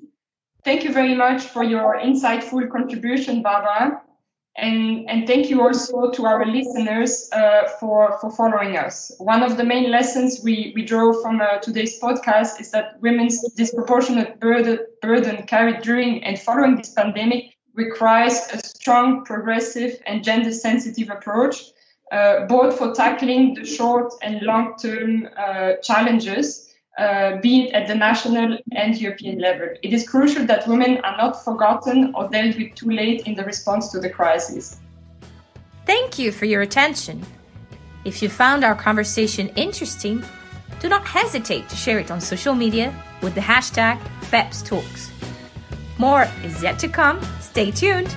Thank 0.63 0.83
you 0.83 0.91
very 0.93 1.15
much 1.15 1.41
for 1.43 1.63
your 1.63 1.97
insightful 1.97 2.69
contribution, 2.69 3.41
Barbara. 3.41 4.01
And, 4.57 5.09
and 5.09 5.25
thank 5.25 5.49
you 5.49 5.61
also 5.61 6.11
to 6.11 6.25
our 6.25 6.45
listeners 6.45 7.29
uh, 7.31 7.69
for, 7.79 8.17
for 8.19 8.31
following 8.31 8.75
us. 8.75 9.11
One 9.17 9.43
of 9.43 9.55
the 9.55 9.63
main 9.63 9.89
lessons 9.89 10.41
we, 10.43 10.73
we 10.75 10.83
draw 10.83 11.13
from 11.21 11.39
uh, 11.39 11.59
today's 11.59 11.99
podcast 12.01 12.59
is 12.59 12.71
that 12.71 12.99
women's 12.99 13.41
disproportionate 13.53 14.39
burden, 14.41 14.79
burden 15.01 15.43
carried 15.43 15.81
during 15.81 16.23
and 16.23 16.37
following 16.37 16.75
this 16.75 16.91
pandemic 16.91 17.55
requires 17.75 18.47
a 18.51 18.59
strong, 18.59 19.23
progressive, 19.23 20.01
and 20.05 20.23
gender 20.23 20.51
sensitive 20.51 21.09
approach, 21.09 21.63
uh, 22.11 22.45
both 22.47 22.77
for 22.77 22.93
tackling 22.93 23.53
the 23.53 23.65
short 23.65 24.13
and 24.21 24.41
long 24.41 24.75
term 24.77 25.29
uh, 25.37 25.73
challenges 25.81 26.70
uh, 27.01 27.37
be 27.41 27.63
it 27.63 27.73
at 27.73 27.87
the 27.87 27.95
national 27.95 28.57
and 28.73 28.95
European 29.01 29.39
level. 29.39 29.67
It 29.81 29.91
is 29.91 30.07
crucial 30.07 30.45
that 30.45 30.67
women 30.67 30.97
are 30.97 31.17
not 31.17 31.43
forgotten 31.43 32.13
or 32.15 32.29
dealt 32.29 32.55
with 32.57 32.75
too 32.75 32.91
late 32.91 33.25
in 33.25 33.33
the 33.33 33.43
response 33.43 33.91
to 33.91 33.99
the 33.99 34.09
crisis. 34.09 34.77
Thank 35.85 36.19
you 36.19 36.31
for 36.31 36.45
your 36.45 36.61
attention. 36.61 37.25
If 38.05 38.21
you 38.21 38.29
found 38.29 38.63
our 38.63 38.75
conversation 38.75 39.49
interesting, 39.55 40.23
do 40.79 40.89
not 40.89 41.05
hesitate 41.05 41.67
to 41.69 41.75
share 41.75 41.99
it 41.99 42.11
on 42.11 42.21
social 42.21 42.53
media 42.53 42.93
with 43.21 43.33
the 43.33 43.41
hashtag 43.41 43.99
FEPSTalks. 44.31 45.09
More 45.97 46.27
is 46.43 46.61
yet 46.61 46.77
to 46.79 46.87
come. 46.87 47.19
Stay 47.39 47.71
tuned. 47.71 48.15